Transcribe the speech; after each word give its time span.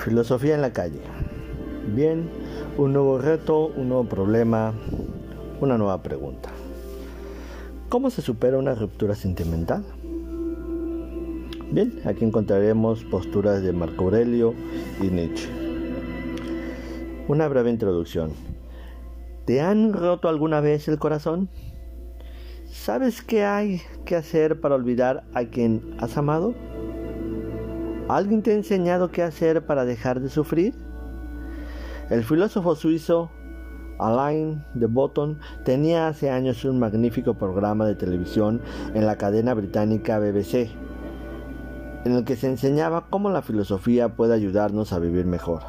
Filosofía 0.00 0.54
en 0.54 0.62
la 0.62 0.72
calle. 0.72 1.00
Bien, 1.94 2.30
un 2.78 2.94
nuevo 2.94 3.18
reto, 3.18 3.66
un 3.66 3.90
nuevo 3.90 4.04
problema, 4.04 4.72
una 5.60 5.76
nueva 5.76 6.02
pregunta. 6.02 6.48
¿Cómo 7.90 8.08
se 8.08 8.22
supera 8.22 8.56
una 8.56 8.74
ruptura 8.74 9.14
sentimental? 9.14 9.84
Bien, 11.70 12.00
aquí 12.06 12.24
encontraremos 12.24 13.04
posturas 13.04 13.62
de 13.62 13.74
Marco 13.74 14.04
Aurelio 14.04 14.54
y 15.02 15.08
Nietzsche. 15.08 15.50
Una 17.28 17.46
breve 17.48 17.68
introducción. 17.68 18.32
¿Te 19.44 19.60
han 19.60 19.92
roto 19.92 20.30
alguna 20.30 20.60
vez 20.60 20.88
el 20.88 20.98
corazón? 20.98 21.50
¿Sabes 22.70 23.20
qué 23.20 23.44
hay 23.44 23.82
que 24.06 24.16
hacer 24.16 24.60
para 24.60 24.76
olvidar 24.76 25.24
a 25.34 25.44
quien 25.44 25.94
has 25.98 26.16
amado? 26.16 26.54
¿Alguien 28.10 28.42
te 28.42 28.50
ha 28.50 28.54
enseñado 28.54 29.12
qué 29.12 29.22
hacer 29.22 29.64
para 29.64 29.84
dejar 29.84 30.18
de 30.18 30.28
sufrir? 30.28 30.74
El 32.10 32.24
filósofo 32.24 32.74
suizo 32.74 33.30
Alain 34.00 34.64
de 34.74 34.86
Botton 34.86 35.38
tenía 35.64 36.08
hace 36.08 36.28
años 36.28 36.64
un 36.64 36.80
magnífico 36.80 37.34
programa 37.34 37.86
de 37.86 37.94
televisión 37.94 38.62
en 38.94 39.06
la 39.06 39.16
cadena 39.16 39.54
británica 39.54 40.18
BBC, 40.18 40.72
en 42.04 42.12
el 42.12 42.24
que 42.24 42.34
se 42.34 42.48
enseñaba 42.48 43.06
cómo 43.10 43.30
la 43.30 43.42
filosofía 43.42 44.16
puede 44.16 44.34
ayudarnos 44.34 44.92
a 44.92 44.98
vivir 44.98 45.26
mejor. 45.26 45.62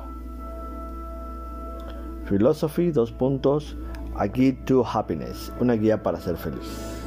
Philosophy, 2.28 2.90
dos 2.90 3.12
puntos, 3.12 3.78
A 4.16 4.26
Guide 4.26 4.64
to 4.66 4.84
Happiness, 4.84 5.54
una 5.60 5.74
guía 5.74 6.02
para 6.02 6.20
ser 6.20 6.38
feliz. 6.38 7.01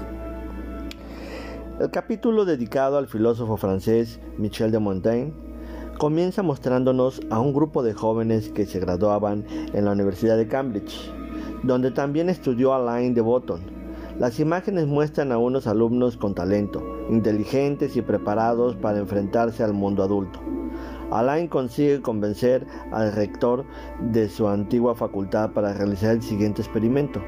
El 1.80 1.90
capítulo 1.90 2.44
dedicado 2.44 2.98
al 2.98 3.08
filósofo 3.08 3.56
francés 3.56 4.20
Michel 4.38 4.70
de 4.70 4.78
Montaigne 4.78 5.32
comienza 5.98 6.44
mostrándonos 6.44 7.20
a 7.30 7.40
un 7.40 7.52
grupo 7.52 7.82
de 7.82 7.92
jóvenes 7.92 8.50
que 8.50 8.64
se 8.64 8.78
graduaban 8.78 9.44
en 9.72 9.84
la 9.84 9.90
Universidad 9.90 10.36
de 10.36 10.46
Cambridge, 10.46 11.10
donde 11.64 11.90
también 11.90 12.30
estudió 12.30 12.74
Alain 12.74 13.12
de 13.12 13.22
Botton. 13.22 13.60
Las 14.20 14.38
imágenes 14.38 14.86
muestran 14.86 15.32
a 15.32 15.38
unos 15.38 15.66
alumnos 15.66 16.16
con 16.16 16.32
talento, 16.36 16.80
inteligentes 17.10 17.96
y 17.96 18.02
preparados 18.02 18.76
para 18.76 18.98
enfrentarse 18.98 19.64
al 19.64 19.72
mundo 19.72 20.04
adulto. 20.04 20.38
Alain 21.10 21.48
consigue 21.48 22.00
convencer 22.00 22.64
al 22.92 23.12
rector 23.12 23.64
de 24.12 24.28
su 24.28 24.46
antigua 24.46 24.94
facultad 24.94 25.50
para 25.50 25.74
realizar 25.74 26.12
el 26.12 26.22
siguiente 26.22 26.62
experimento, 26.62 27.20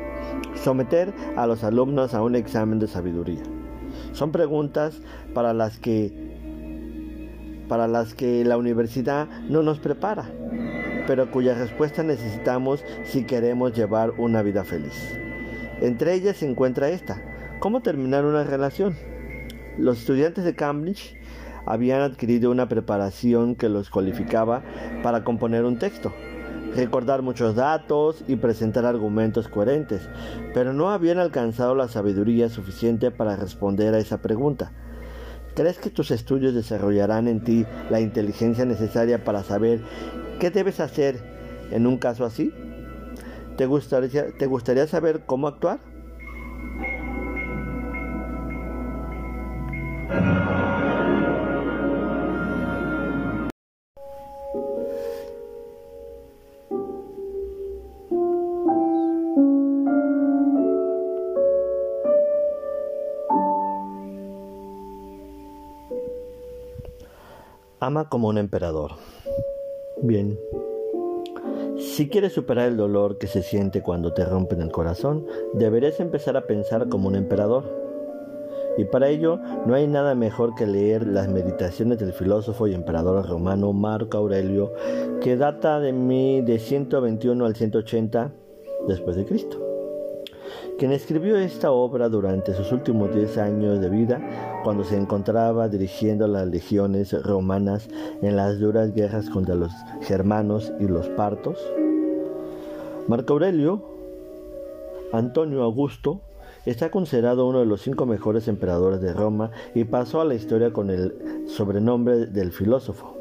someter 0.55 1.13
a 1.37 1.49
los 1.49 1.65
alumnos 1.65 2.15
a 2.15 2.23
un 2.23 2.37
examen 2.37 2.79
de 2.79 2.87
sabiduría. 2.87 3.43
Son 4.13 4.33
preguntas 4.33 5.01
para 5.35 5.53
las 5.53 5.79
que 5.79 6.13
para 7.69 7.89
las 7.89 8.15
que 8.15 8.45
la 8.45 8.57
universidad 8.57 9.29
no 9.49 9.63
nos 9.63 9.81
prepara, 9.81 10.31
pero 11.07 11.31
cuya 11.31 11.55
respuesta 11.55 12.05
necesitamos 12.05 12.85
si 13.05 13.25
queremos 13.25 13.73
llevar 13.73 14.13
una 14.19 14.43
vida 14.43 14.65
feliz. 14.65 15.17
Entre 15.81 16.15
ellas 16.15 16.37
se 16.37 16.49
encuentra 16.49 16.91
esta, 16.91 17.21
¿cómo 17.59 17.83
terminar 17.83 18.25
una 18.25 18.45
relación? 18.45 18.97
Los 19.79 19.99
estudiantes 19.99 20.45
de 20.45 20.55
Cambridge 20.55 21.17
habían 21.67 22.01
adquirido 22.01 22.51
una 22.51 22.69
preparación 22.69 23.57
que 23.57 23.69
los 23.69 23.91
cualificaba 23.91 24.63
para 25.03 25.25
componer 25.25 25.65
un 25.65 25.79
texto, 25.79 26.15
recordar 26.77 27.23
muchos 27.23 27.55
datos 27.55 28.23
y 28.29 28.37
presentar 28.37 28.85
argumentos 28.85 29.49
coherentes, 29.49 30.09
pero 30.55 30.73
no 30.73 30.91
habían 30.91 31.19
alcanzado 31.19 31.75
la 31.75 31.89
sabiduría 31.89 32.49
suficiente 32.49 33.11
para 33.11 33.37
responder 33.37 33.95
a 33.95 33.99
esa 33.99 34.19
pregunta. 34.19 34.73
¿Crees 35.55 35.79
que 35.79 35.91
tus 35.91 36.11
estudios 36.11 36.55
desarrollarán 36.55 37.29
en 37.29 37.43
ti 37.43 37.65
la 37.91 38.01
inteligencia 38.01 38.67
necesaria 38.67 39.25
para 39.25 39.43
saber 39.43 39.81
qué 40.39 40.51
debes 40.51 40.81
hacer 40.81 41.19
en 41.71 41.87
un 41.87 41.97
caso 41.97 42.25
así? 42.25 42.53
¿Te 43.57 43.65
gustaría, 43.65 44.33
te 44.37 44.47
gustaría 44.47 44.87
saber 44.87 45.23
cómo 45.25 45.49
actuar? 45.49 45.81
Ama 67.87 68.09
como 68.09 68.27
un 68.27 68.37
emperador. 68.37 68.95
Bien. 70.03 70.37
Si 71.79 72.09
quieres 72.09 72.33
superar 72.33 72.67
el 72.67 72.77
dolor 72.77 73.17
que 73.17 73.29
se 73.29 73.45
siente 73.45 73.81
cuando 73.81 74.13
te 74.13 74.25
rompen 74.25 74.61
el 74.61 74.73
corazón, 74.73 75.25
deberías 75.55 76.01
empezar 76.01 76.37
a 76.37 76.49
pensar 76.49 76.89
como 76.89 77.07
un 77.07 77.15
emperador. 77.15 77.63
Y 78.77 78.87
para 78.87 79.09
ello 79.09 79.39
no 79.67 79.77
hay 79.77 79.87
nada 79.87 80.17
mejor 80.17 80.57
que 80.57 80.67
leer 80.67 81.07
las 81.07 81.29
meditaciones 81.29 82.01
del 82.01 82.13
filósofo 82.13 82.67
y 82.67 82.75
emperador 82.75 83.25
romano 83.29 83.73
Marco 83.73 84.19
Aurelio, 84.19 84.73
que 85.21 85.37
data 85.37 85.79
de, 85.79 85.93
de 86.45 86.59
121 86.59 87.47
al 87.47 87.55
180 87.55 88.33
después 88.89 89.15
de 89.15 89.27
Cristo 89.27 89.63
quien 90.79 90.93
escribió 90.93 91.37
esta 91.37 91.71
obra 91.71 92.09
durante 92.09 92.55
sus 92.55 92.71
últimos 92.73 93.15
10 93.15 93.39
años 93.39 93.81
de 93.81 93.89
vida, 93.89 94.21
cuando 94.67 94.83
se 94.83 94.97
encontraba 94.97 95.69
dirigiendo 95.69 96.27
las 96.27 96.49
legiones 96.49 97.13
romanas 97.23 97.89
en 98.21 98.35
las 98.35 98.59
duras 98.59 98.93
guerras 98.93 99.31
contra 99.31 99.55
los 99.55 99.71
germanos 100.03 100.73
y 100.81 100.89
los 100.89 101.09
partos. 101.11 101.57
Marco 103.07 103.35
Aurelio, 103.35 103.85
Antonio 105.13 105.63
Augusto, 105.63 106.21
está 106.65 106.91
considerado 106.91 107.47
uno 107.47 107.61
de 107.61 107.67
los 107.67 107.83
cinco 107.83 108.07
mejores 108.07 108.49
emperadores 108.49 109.01
de 109.01 109.13
Roma 109.13 109.53
y 109.73 109.85
pasó 109.85 110.21
a 110.21 110.25
la 110.25 110.35
historia 110.35 110.73
con 110.73 110.91
el 110.91 111.47
sobrenombre 111.47 112.27
del 112.27 112.51
filósofo. 112.51 113.17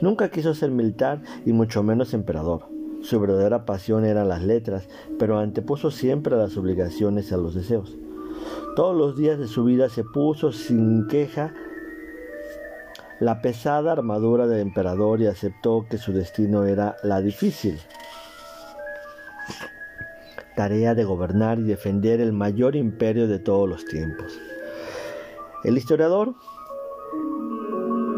Nunca 0.00 0.30
quiso 0.30 0.54
ser 0.54 0.70
militar 0.70 1.22
y 1.44 1.52
mucho 1.52 1.82
menos 1.82 2.14
emperador. 2.14 2.66
Su 3.02 3.18
verdadera 3.18 3.64
pasión 3.66 4.04
eran 4.04 4.28
las 4.28 4.44
letras, 4.44 4.88
pero 5.18 5.40
antepuso 5.40 5.90
siempre 5.90 6.36
las 6.36 6.56
obligaciones 6.56 7.32
a 7.32 7.36
los 7.36 7.56
deseos. 7.56 7.96
Todos 8.76 8.96
los 8.96 9.16
días 9.16 9.38
de 9.38 9.48
su 9.48 9.64
vida 9.64 9.88
se 9.88 10.04
puso 10.04 10.52
sin 10.52 11.06
queja 11.08 11.52
la 13.20 13.42
pesada 13.42 13.92
armadura 13.92 14.46
del 14.46 14.60
emperador 14.60 15.20
y 15.20 15.26
aceptó 15.26 15.86
que 15.88 15.98
su 15.98 16.12
destino 16.12 16.64
era 16.64 16.96
la 17.02 17.20
difícil 17.20 17.78
tarea 20.60 20.94
de 20.94 21.04
gobernar 21.04 21.58
y 21.58 21.62
defender 21.62 22.20
el 22.20 22.34
mayor 22.34 22.76
imperio 22.76 23.26
de 23.26 23.38
todos 23.38 23.66
los 23.66 23.84
tiempos. 23.86 24.38
El 25.64 25.78
historiador 25.78 26.34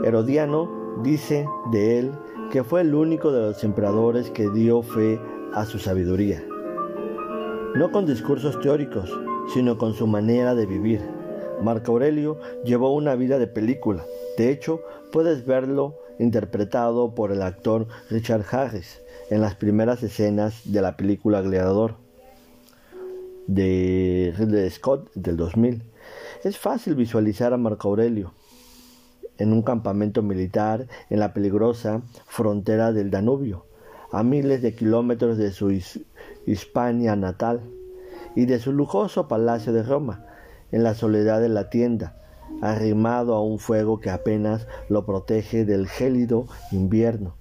Herodiano 0.03 1.01
dice 1.05 1.47
de 1.71 2.01
él 2.01 2.13
que 2.51 2.65
fue 2.65 2.81
el 2.81 2.95
único 2.97 3.31
de 3.31 3.43
los 3.43 3.63
emperadores 3.63 4.31
que 4.31 4.51
dio 4.51 4.83
fe 4.83 5.21
a 5.55 5.65
su 5.65 5.79
sabiduría. 5.79 6.43
No 7.77 7.93
con 7.93 8.07
discursos 8.07 8.59
teóricos, 8.61 9.17
sino 9.49 9.79
con 9.79 9.95
su 9.95 10.07
manera 10.07 10.55
de 10.55 10.67
vivir. 10.67 11.01
Marco 11.63 11.93
Aurelio 11.93 12.39
llevó 12.65 12.95
una 12.95 13.15
vida 13.15 13.39
de 13.39 13.47
película. 13.47 14.05
De 14.37 14.51
hecho, 14.51 14.81
puedes 15.13 15.47
verlo 15.47 15.97
interpretado 16.19 17.15
por 17.15 17.33
el 17.33 17.43
actor 17.43 17.87
Richard 18.11 18.45
Harris 18.51 19.01
en 19.31 19.41
las 19.41 19.55
primeras 19.55 20.03
escenas 20.03 20.61
de 20.65 20.83
la 20.83 20.97
película 20.97 21.41
Gladiador 21.41 21.97
de 23.47 24.35
Ridley 24.37 24.71
Scott 24.71 25.13
del 25.15 25.37
2000. 25.37 25.83
Es 26.45 26.59
fácil 26.59 26.95
visualizar 26.95 27.53
a 27.53 27.59
Marco 27.59 27.89
Aurelio 27.89 28.33
en 29.39 29.53
un 29.53 29.63
campamento 29.63 30.23
militar 30.23 30.87
en 31.11 31.21
la 31.21 31.33
peligrosa 31.33 32.03
frontera 32.27 32.93
del 32.93 33.11
Danubio, 33.11 33.67
a 34.11 34.23
miles 34.23 34.63
de 34.63 34.75
kilómetros 34.75 35.39
de 35.39 35.53
su 35.53 35.71
Hispania 36.47 37.17
natal 37.17 37.61
y 38.35 38.47
de 38.47 38.59
su 38.59 38.73
lujoso 38.73 39.29
palacio 39.29 39.73
de 39.73 39.83
Roma, 39.83 40.25
en 40.71 40.83
la 40.83 40.95
soledad 40.95 41.41
de 41.41 41.49
la 41.49 41.71
tienda, 41.71 42.17
arrimado 42.61 43.35
a 43.35 43.43
un 43.43 43.59
fuego 43.59 44.01
que 44.01 44.11
apenas 44.11 44.67
lo 44.89 45.05
protege 45.05 45.65
del 45.65 45.89
gélido 45.89 46.47
invierno, 46.71 47.35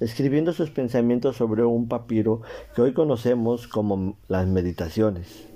escribiendo 0.00 0.52
sus 0.52 0.70
pensamientos 0.70 1.36
sobre 1.36 1.64
un 1.64 1.88
papiro 1.88 2.42
que 2.74 2.82
hoy 2.82 2.92
conocemos 2.92 3.68
como 3.68 4.16
las 4.28 4.46
meditaciones. 4.46 5.46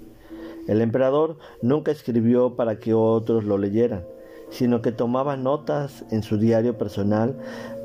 El 0.67 0.81
emperador 0.81 1.39
nunca 1.61 1.93
escribió 1.93 2.57
para 2.57 2.79
que 2.79 2.95
otros 2.95 3.45
lo 3.45 3.59
leyeran, 3.59 4.05
sino 4.51 4.83
que 4.83 4.93
tomaba 4.93 5.37
notas 5.37 6.05
en 6.11 6.23
su 6.23 6.39
diario 6.39 6.79
personal 6.79 7.37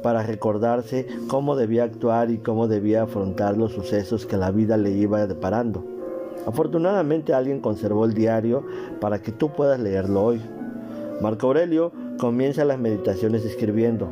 para 0.04 0.24
recordarse 0.24 1.08
cómo 1.28 1.56
debía 1.56 1.84
actuar 1.84 2.32
y 2.32 2.38
cómo 2.38 2.68
debía 2.68 3.04
afrontar 3.04 3.58
los 3.58 3.74
sucesos 3.74 4.26
que 4.26 4.38
la 4.38 4.52
vida 4.52 4.78
le 4.78 4.92
iba 4.92 5.26
deparando. 5.28 5.99
Afortunadamente 6.46 7.34
alguien 7.34 7.60
conservó 7.60 8.06
el 8.06 8.14
diario 8.14 8.66
para 9.00 9.22
que 9.22 9.32
tú 9.32 9.52
puedas 9.52 9.80
leerlo 9.80 10.24
hoy. 10.24 10.42
Marco 11.22 11.48
Aurelio 11.48 11.92
comienza 12.18 12.66
las 12.66 12.80
meditaciones 12.80 13.46
escribiendo, 13.46 14.10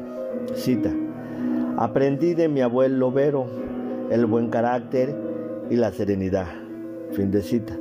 cita, 0.55 0.91
Aprendí 1.77 2.33
de 2.33 2.49
mi 2.49 2.61
abuelo 2.61 3.11
Vero 3.11 3.45
el 4.09 4.25
buen 4.25 4.49
carácter 4.49 5.15
y 5.69 5.75
la 5.75 5.91
serenidad. 5.91 6.47
Fin 7.11 7.31
de 7.31 7.41
cita. 7.41 7.77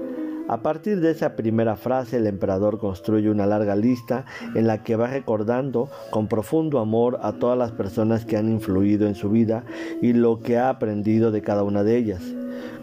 A 0.48 0.62
partir 0.62 1.00
de 1.00 1.10
esa 1.10 1.34
primera 1.34 1.76
frase, 1.76 2.18
el 2.18 2.26
emperador 2.26 2.78
construye 2.78 3.30
una 3.30 3.46
larga 3.46 3.74
lista 3.74 4.24
en 4.54 4.66
la 4.66 4.84
que 4.84 4.94
va 4.94 5.08
recordando 5.08 5.88
con 6.10 6.28
profundo 6.28 6.78
amor 6.78 7.18
a 7.22 7.32
todas 7.32 7.58
las 7.58 7.72
personas 7.72 8.24
que 8.24 8.36
han 8.36 8.48
influido 8.48 9.08
en 9.08 9.16
su 9.16 9.28
vida 9.28 9.64
y 10.00 10.12
lo 10.12 10.40
que 10.40 10.58
ha 10.58 10.68
aprendido 10.68 11.32
de 11.32 11.42
cada 11.42 11.64
una 11.64 11.82
de 11.82 11.96
ellas, 11.96 12.22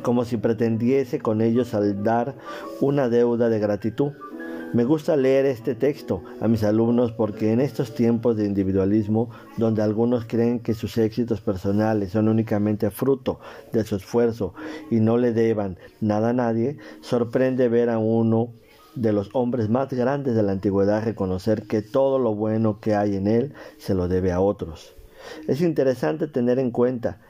como 0.01 0.25
si 0.25 0.37
pretendiese 0.37 1.19
con 1.19 1.41
ellos 1.41 1.69
saldar 1.69 2.35
una 2.81 3.09
deuda 3.09 3.49
de 3.49 3.59
gratitud. 3.59 4.11
Me 4.73 4.85
gusta 4.85 5.15
leer 5.15 5.45
este 5.45 5.75
texto 5.75 6.23
a 6.41 6.47
mis 6.47 6.63
alumnos 6.63 7.11
porque 7.11 7.51
en 7.51 7.61
estos 7.61 7.93
tiempos 7.93 8.35
de 8.35 8.45
individualismo, 8.45 9.29
donde 9.57 9.83
algunos 9.83 10.25
creen 10.25 10.59
que 10.59 10.73
sus 10.73 10.97
éxitos 10.97 11.41
personales 11.41 12.13
son 12.13 12.27
únicamente 12.27 12.89
fruto 12.89 13.39
de 13.71 13.83
su 13.83 13.95
esfuerzo 13.95 14.55
y 14.89 14.95
no 14.95 15.17
le 15.17 15.31
deban 15.31 15.77
nada 16.01 16.29
a 16.29 16.33
nadie, 16.33 16.77
sorprende 17.01 17.69
ver 17.69 17.91
a 17.91 17.99
uno 17.99 18.49
de 18.95 19.13
los 19.13 19.29
hombres 19.33 19.69
más 19.69 19.89
grandes 19.93 20.35
de 20.35 20.41
la 20.41 20.51
antigüedad 20.51 21.03
reconocer 21.03 21.67
que 21.67 21.83
todo 21.83 22.17
lo 22.17 22.33
bueno 22.33 22.79
que 22.79 22.95
hay 22.95 23.15
en 23.15 23.27
él 23.27 23.53
se 23.77 23.93
lo 23.93 24.07
debe 24.07 24.31
a 24.31 24.39
otros. 24.39 24.95
Es 25.47 25.61
interesante 25.61 26.27
tener 26.27 26.57
en 26.57 26.71
cuenta 26.71 27.21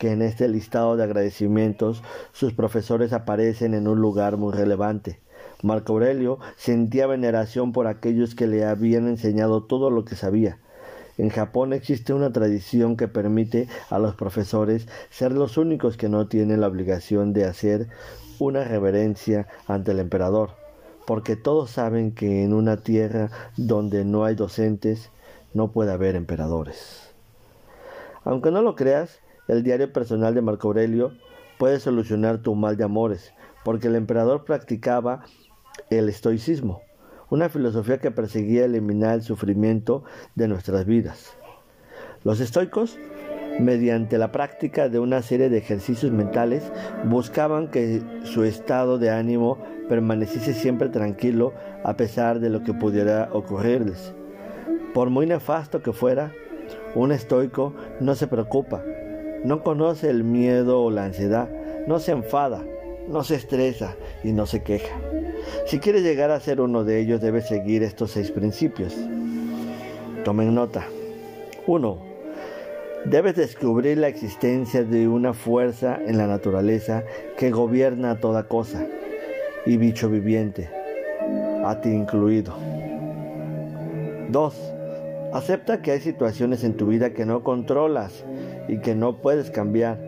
que 0.00 0.10
en 0.10 0.22
este 0.22 0.48
listado 0.48 0.96
de 0.96 1.04
agradecimientos 1.04 2.02
sus 2.32 2.52
profesores 2.52 3.12
aparecen 3.12 3.74
en 3.74 3.86
un 3.86 4.00
lugar 4.00 4.36
muy 4.36 4.52
relevante 4.52 5.20
Marco 5.62 5.92
Aurelio 5.92 6.38
sentía 6.56 7.06
veneración 7.06 7.72
por 7.72 7.86
aquellos 7.86 8.34
que 8.34 8.46
le 8.46 8.64
habían 8.64 9.08
enseñado 9.08 9.62
todo 9.62 9.90
lo 9.90 10.04
que 10.04 10.16
sabía. 10.16 10.58
En 11.18 11.28
Japón 11.28 11.74
existe 11.74 12.14
una 12.14 12.32
tradición 12.32 12.96
que 12.96 13.08
permite 13.08 13.68
a 13.90 13.98
los 13.98 14.14
profesores 14.14 14.88
ser 15.10 15.32
los 15.32 15.58
únicos 15.58 15.98
que 15.98 16.08
no 16.08 16.28
tienen 16.28 16.62
la 16.62 16.68
obligación 16.68 17.34
de 17.34 17.44
hacer 17.44 17.88
una 18.38 18.64
reverencia 18.64 19.48
ante 19.66 19.90
el 19.90 19.98
emperador, 19.98 20.50
porque 21.06 21.36
todos 21.36 21.70
saben 21.70 22.12
que 22.12 22.42
en 22.42 22.54
una 22.54 22.78
tierra 22.78 23.30
donde 23.58 24.04
no 24.06 24.24
hay 24.24 24.34
docentes 24.34 25.10
no 25.52 25.72
puede 25.72 25.92
haber 25.92 26.16
emperadores. 26.16 27.10
Aunque 28.24 28.50
no 28.50 28.62
lo 28.62 28.76
creas, 28.76 29.20
el 29.48 29.62
diario 29.62 29.92
personal 29.92 30.34
de 30.34 30.42
Marco 30.42 30.68
Aurelio 30.68 31.12
puede 31.58 31.80
solucionar 31.80 32.38
tu 32.38 32.54
mal 32.54 32.76
de 32.76 32.84
amores, 32.84 33.34
porque 33.64 33.88
el 33.88 33.96
emperador 33.96 34.44
practicaba 34.44 35.24
el 35.90 36.08
estoicismo, 36.08 36.82
una 37.28 37.48
filosofía 37.48 37.98
que 37.98 38.10
perseguía 38.10 38.64
eliminar 38.64 39.14
el 39.14 39.22
sufrimiento 39.22 40.04
de 40.34 40.48
nuestras 40.48 40.86
vidas. 40.86 41.36
Los 42.24 42.40
estoicos, 42.40 42.98
mediante 43.58 44.18
la 44.18 44.32
práctica 44.32 44.88
de 44.88 44.98
una 44.98 45.22
serie 45.22 45.48
de 45.48 45.58
ejercicios 45.58 46.12
mentales, 46.12 46.70
buscaban 47.04 47.68
que 47.68 48.02
su 48.24 48.44
estado 48.44 48.98
de 48.98 49.10
ánimo 49.10 49.58
permaneciese 49.88 50.54
siempre 50.54 50.88
tranquilo 50.88 51.52
a 51.84 51.96
pesar 51.96 52.40
de 52.40 52.50
lo 52.50 52.62
que 52.62 52.74
pudiera 52.74 53.28
ocurrirles. 53.32 54.14
Por 54.94 55.10
muy 55.10 55.26
nefasto 55.26 55.82
que 55.82 55.92
fuera, 55.92 56.32
un 56.94 57.12
estoico 57.12 57.74
no 58.00 58.14
se 58.14 58.26
preocupa, 58.26 58.82
no 59.44 59.62
conoce 59.62 60.10
el 60.10 60.24
miedo 60.24 60.82
o 60.82 60.90
la 60.90 61.04
ansiedad, 61.04 61.48
no 61.86 61.98
se 61.98 62.12
enfada, 62.12 62.64
no 63.08 63.24
se 63.24 63.36
estresa 63.36 63.96
y 64.22 64.32
no 64.32 64.46
se 64.46 64.62
queja. 64.62 64.96
Si 65.66 65.78
quieres 65.78 66.02
llegar 66.02 66.30
a 66.30 66.40
ser 66.40 66.60
uno 66.60 66.84
de 66.84 67.00
ellos, 67.00 67.20
debes 67.20 67.48
seguir 67.48 67.82
estos 67.82 68.12
seis 68.12 68.30
principios. 68.30 68.96
Tomen 70.24 70.54
nota. 70.54 70.84
1. 71.66 71.98
Debes 73.06 73.36
descubrir 73.36 73.98
la 73.98 74.08
existencia 74.08 74.84
de 74.84 75.08
una 75.08 75.32
fuerza 75.32 75.98
en 76.06 76.18
la 76.18 76.26
naturaleza 76.26 77.04
que 77.38 77.50
gobierna 77.50 78.20
toda 78.20 78.48
cosa 78.48 78.86
y 79.64 79.76
bicho 79.76 80.10
viviente, 80.10 80.68
a 81.64 81.80
ti 81.80 81.90
incluido. 81.90 82.54
2. 84.28 84.79
Acepta 85.32 85.80
que 85.80 85.92
hay 85.92 86.00
situaciones 86.00 86.64
en 86.64 86.76
tu 86.76 86.86
vida 86.86 87.10
que 87.10 87.24
no 87.24 87.44
controlas 87.44 88.24
y 88.68 88.78
que 88.78 88.94
no 88.94 89.18
puedes 89.18 89.50
cambiar. 89.50 89.98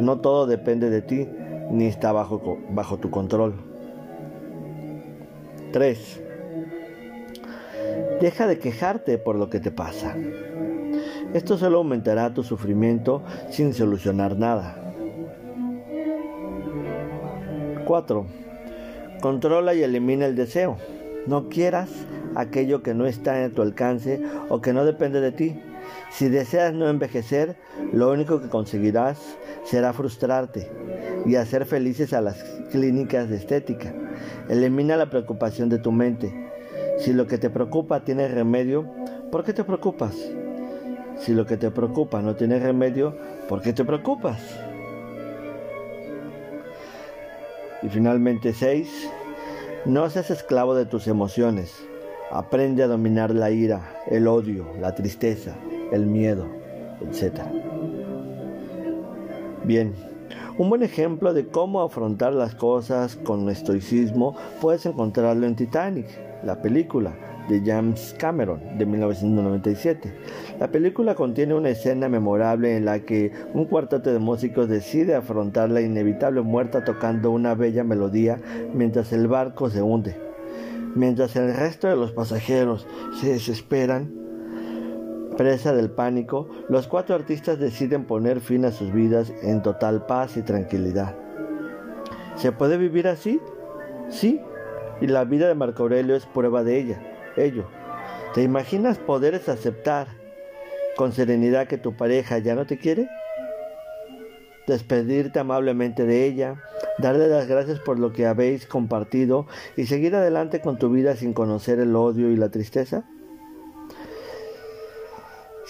No 0.00 0.20
todo 0.20 0.46
depende 0.46 0.88
de 0.88 1.02
ti 1.02 1.28
ni 1.70 1.86
está 1.86 2.12
bajo, 2.12 2.58
bajo 2.70 2.98
tu 2.98 3.10
control. 3.10 3.54
3. 5.72 6.22
Deja 8.20 8.46
de 8.46 8.58
quejarte 8.58 9.18
por 9.18 9.36
lo 9.36 9.50
que 9.50 9.60
te 9.60 9.70
pasa. 9.70 10.16
Esto 11.34 11.58
solo 11.58 11.78
aumentará 11.78 12.32
tu 12.32 12.42
sufrimiento 12.42 13.22
sin 13.50 13.74
solucionar 13.74 14.36
nada. 14.36 14.94
4. 17.84 18.26
Controla 19.20 19.74
y 19.74 19.82
elimina 19.82 20.26
el 20.26 20.36
deseo. 20.36 20.76
No 21.26 21.48
quieras 21.48 21.90
aquello 22.34 22.82
que 22.82 22.94
no 22.94 23.06
está 23.06 23.44
en 23.44 23.52
tu 23.52 23.62
alcance 23.62 24.20
o 24.48 24.60
que 24.60 24.72
no 24.72 24.84
depende 24.84 25.20
de 25.20 25.32
ti. 25.32 25.60
Si 26.10 26.28
deseas 26.28 26.74
no 26.74 26.88
envejecer, 26.88 27.56
lo 27.92 28.10
único 28.10 28.40
que 28.40 28.48
conseguirás 28.48 29.18
será 29.64 29.92
frustrarte 29.92 30.70
y 31.24 31.36
hacer 31.36 31.64
felices 31.64 32.12
a 32.12 32.20
las 32.20 32.42
clínicas 32.70 33.28
de 33.28 33.36
estética. 33.36 33.92
Elimina 34.48 34.96
la 34.96 35.10
preocupación 35.10 35.68
de 35.68 35.78
tu 35.78 35.92
mente. 35.92 36.32
Si 36.98 37.12
lo 37.12 37.26
que 37.26 37.38
te 37.38 37.50
preocupa 37.50 38.04
tiene 38.04 38.28
remedio, 38.28 38.86
¿por 39.30 39.44
qué 39.44 39.52
te 39.52 39.64
preocupas? 39.64 40.14
Si 41.18 41.34
lo 41.34 41.46
que 41.46 41.56
te 41.56 41.70
preocupa 41.70 42.20
no 42.20 42.34
tiene 42.34 42.58
remedio, 42.58 43.16
¿por 43.48 43.62
qué 43.62 43.72
te 43.72 43.84
preocupas? 43.84 44.40
Y 47.82 47.88
finalmente 47.88 48.52
6. 48.52 49.10
No 49.84 50.08
seas 50.08 50.30
esclavo 50.30 50.76
de 50.76 50.86
tus 50.86 51.08
emociones. 51.08 51.74
Aprende 52.30 52.84
a 52.84 52.86
dominar 52.86 53.34
la 53.34 53.50
ira, 53.50 54.00
el 54.06 54.28
odio, 54.28 54.66
la 54.80 54.94
tristeza, 54.94 55.56
el 55.90 56.06
miedo, 56.06 56.46
etc. 57.00 57.40
Bien, 59.64 59.92
un 60.56 60.70
buen 60.70 60.84
ejemplo 60.84 61.34
de 61.34 61.48
cómo 61.48 61.82
afrontar 61.82 62.32
las 62.32 62.54
cosas 62.54 63.16
con 63.16 63.48
estoicismo 63.48 64.36
puedes 64.60 64.86
encontrarlo 64.86 65.46
en 65.46 65.56
Titanic, 65.56 66.06
la 66.44 66.62
película 66.62 67.31
de 67.48 67.62
James 67.64 68.14
Cameron 68.18 68.60
de 68.78 68.86
1997. 68.86 70.12
La 70.58 70.70
película 70.70 71.14
contiene 71.14 71.54
una 71.54 71.70
escena 71.70 72.08
memorable 72.08 72.76
en 72.76 72.84
la 72.84 73.00
que 73.00 73.32
un 73.54 73.66
cuarteto 73.66 74.12
de 74.12 74.18
músicos 74.18 74.68
decide 74.68 75.14
afrontar 75.14 75.70
la 75.70 75.80
inevitable 75.80 76.42
muerte 76.42 76.80
tocando 76.82 77.30
una 77.30 77.54
bella 77.54 77.84
melodía 77.84 78.40
mientras 78.74 79.12
el 79.12 79.28
barco 79.28 79.70
se 79.70 79.82
hunde. 79.82 80.16
Mientras 80.94 81.36
el 81.36 81.54
resto 81.54 81.88
de 81.88 81.96
los 81.96 82.12
pasajeros 82.12 82.86
se 83.20 83.30
desesperan, 83.32 84.22
Presa 85.36 85.72
del 85.72 85.90
pánico, 85.90 86.48
los 86.68 86.88
cuatro 86.88 87.14
artistas 87.14 87.58
deciden 87.58 88.04
poner 88.04 88.40
fin 88.40 88.66
a 88.66 88.70
sus 88.70 88.92
vidas 88.92 89.32
en 89.42 89.62
total 89.62 90.04
paz 90.04 90.36
y 90.36 90.42
tranquilidad. 90.42 91.16
¿Se 92.36 92.52
puede 92.52 92.76
vivir 92.76 93.08
así? 93.08 93.40
Sí, 94.10 94.40
y 95.00 95.06
la 95.06 95.24
vida 95.24 95.48
de 95.48 95.54
Marco 95.54 95.82
Aurelio 95.82 96.16
es 96.16 96.26
prueba 96.26 96.62
de 96.62 96.78
ella, 96.78 97.00
ello. 97.36 97.66
¿Te 98.34 98.42
imaginas 98.42 98.98
poderes 98.98 99.48
aceptar 99.48 100.08
con 100.96 101.12
serenidad 101.12 101.66
que 101.66 101.78
tu 101.78 101.96
pareja 101.96 102.38
ya 102.38 102.54
no 102.54 102.66
te 102.66 102.78
quiere? 102.78 103.08
Despedirte 104.66 105.38
amablemente 105.38 106.04
de 106.06 106.24
ella, 106.24 106.62
darle 106.98 107.28
las 107.28 107.46
gracias 107.48 107.80
por 107.80 107.98
lo 107.98 108.12
que 108.12 108.26
habéis 108.26 108.66
compartido 108.66 109.46
y 109.76 109.86
seguir 109.86 110.14
adelante 110.14 110.60
con 110.60 110.78
tu 110.78 110.90
vida 110.90 111.16
sin 111.16 111.32
conocer 111.32 111.78
el 111.78 111.96
odio 111.96 112.30
y 112.30 112.36
la 112.36 112.50
tristeza? 112.50 113.04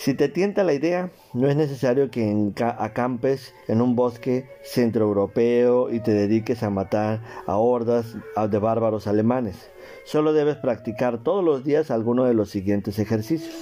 Si 0.03 0.15
te 0.15 0.29
tienta 0.29 0.65
la 0.65 0.73
idea, 0.73 1.13
no 1.33 1.47
es 1.47 1.55
necesario 1.55 2.11
que 2.11 2.53
acampes 2.77 3.55
en 3.69 3.81
un 3.81 3.95
bosque 3.95 4.49
centroeuropeo 4.65 5.93
y 5.93 6.01
te 6.01 6.11
dediques 6.11 6.65
a 6.65 6.71
matar 6.71 7.21
a 7.47 7.57
hordas 7.57 8.17
de 8.51 8.59
bárbaros 8.59 9.07
alemanes. 9.07 9.71
Solo 10.05 10.33
debes 10.33 10.57
practicar 10.57 11.23
todos 11.23 11.45
los 11.45 11.63
días 11.63 11.93
alguno 11.93 12.25
de 12.25 12.35
los 12.35 12.51
siguientes 12.51 12.99
ejercicios. 12.99 13.55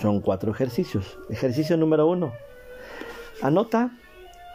Son 0.00 0.20
cuatro 0.20 0.50
ejercicios. 0.50 1.20
Ejercicio 1.30 1.76
número 1.76 2.08
uno. 2.08 2.32
Anota 3.42 3.96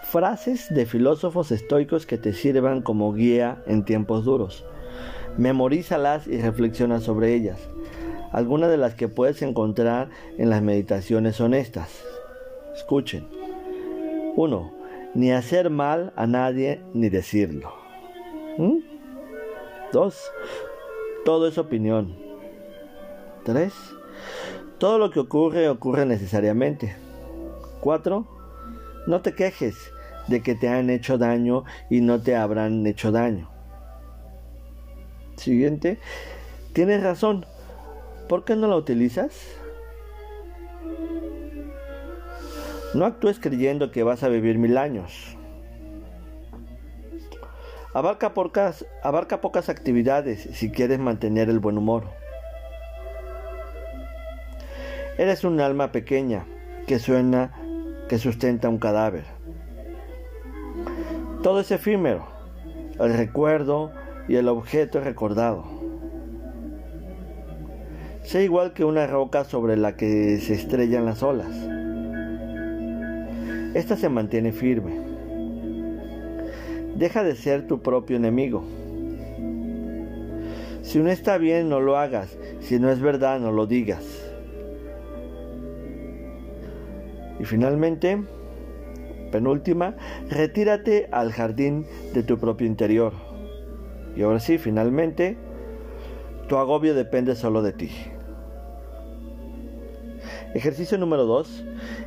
frases 0.03 0.67
de 0.73 0.85
filósofos 0.85 1.49
estoicos 1.53 2.05
que 2.05 2.17
te 2.17 2.33
sirvan 2.33 2.81
como 2.81 3.13
guía 3.13 3.63
en 3.67 3.85
tiempos 3.85 4.25
duros. 4.25 4.65
Memorízalas 5.37 6.27
y 6.27 6.41
reflexiona 6.41 6.99
sobre 6.99 7.33
ellas. 7.33 7.69
Algunas 8.31 8.69
de 8.69 8.77
las 8.77 8.95
que 8.95 9.07
puedes 9.07 9.41
encontrar 9.41 10.09
en 10.37 10.49
las 10.49 10.61
meditaciones 10.61 11.35
son 11.35 11.53
estas. 11.53 12.03
Escuchen. 12.73 13.27
1. 14.35 14.73
Ni 15.13 15.31
hacer 15.31 15.69
mal 15.69 16.13
a 16.15 16.27
nadie 16.27 16.81
ni 16.93 17.09
decirlo. 17.09 17.73
2. 19.91 20.15
¿Mm? 20.15 21.23
Todo 21.25 21.47
es 21.47 21.57
opinión. 21.57 22.15
3. 23.43 23.73
Todo 24.77 24.97
lo 24.97 25.11
que 25.11 25.19
ocurre 25.19 25.67
ocurre 25.67 26.05
necesariamente. 26.05 26.95
4. 27.81 28.27
No 29.07 29.21
te 29.21 29.33
quejes 29.33 29.91
de 30.27 30.41
que 30.41 30.55
te 30.55 30.69
han 30.69 30.89
hecho 30.89 31.17
daño 31.17 31.65
y 31.89 32.01
no 32.01 32.21
te 32.21 32.35
habrán 32.35 32.85
hecho 32.87 33.11
daño. 33.11 33.49
Siguiente. 35.35 35.99
Tienes 36.73 37.03
razón. 37.03 37.45
¿Por 38.31 38.45
qué 38.45 38.55
no 38.55 38.69
la 38.69 38.77
utilizas? 38.77 39.57
No 42.93 43.03
actúes 43.03 43.41
creyendo 43.41 43.91
que 43.91 44.03
vas 44.03 44.23
a 44.23 44.29
vivir 44.29 44.57
mil 44.57 44.77
años. 44.77 45.35
Abarca 47.93 48.33
pocas, 48.33 48.85
abarca 49.03 49.41
pocas 49.41 49.67
actividades 49.67 50.47
si 50.53 50.71
quieres 50.71 50.97
mantener 50.97 51.49
el 51.49 51.59
buen 51.59 51.77
humor. 51.77 52.05
Eres 55.17 55.43
un 55.43 55.59
alma 55.59 55.91
pequeña 55.91 56.45
que 56.87 56.99
suena, 56.99 57.51
que 58.07 58.17
sustenta 58.17 58.69
un 58.69 58.77
cadáver. 58.77 59.25
Todo 61.43 61.59
es 61.59 61.69
efímero, 61.69 62.29
el 62.97 63.13
recuerdo 63.13 63.91
y 64.29 64.37
el 64.37 64.47
objeto 64.47 65.01
recordado. 65.01 65.80
Sé 68.23 68.43
igual 68.43 68.73
que 68.73 68.85
una 68.85 69.07
roca 69.07 69.43
sobre 69.43 69.75
la 69.77 69.95
que 69.95 70.37
se 70.39 70.53
estrellan 70.53 71.05
las 71.05 71.23
olas. 71.23 71.49
Esta 73.73 73.95
se 73.95 74.09
mantiene 74.09 74.51
firme. 74.51 74.99
Deja 76.95 77.23
de 77.23 77.35
ser 77.35 77.67
tu 77.67 77.81
propio 77.81 78.17
enemigo. 78.17 78.63
Si 80.83 80.99
no 80.99 81.09
está 81.09 81.37
bien, 81.37 81.69
no 81.69 81.79
lo 81.79 81.97
hagas. 81.97 82.37
Si 82.59 82.79
no 82.79 82.91
es 82.91 83.01
verdad, 83.01 83.39
no 83.39 83.51
lo 83.51 83.65
digas. 83.65 84.03
Y 87.39 87.45
finalmente, 87.45 88.21
penúltima, 89.31 89.95
retírate 90.29 91.07
al 91.11 91.31
jardín 91.31 91.85
de 92.13 92.21
tu 92.21 92.37
propio 92.37 92.67
interior. 92.67 93.13
Y 94.15 94.21
ahora 94.21 94.39
sí, 94.39 94.57
finalmente, 94.57 95.37
tu 96.47 96.57
agobio 96.57 96.93
depende 96.93 97.35
solo 97.35 97.61
de 97.61 97.71
ti. 97.71 97.89
Ejercicio 100.53 100.97
número 100.97 101.25
2. 101.25 101.63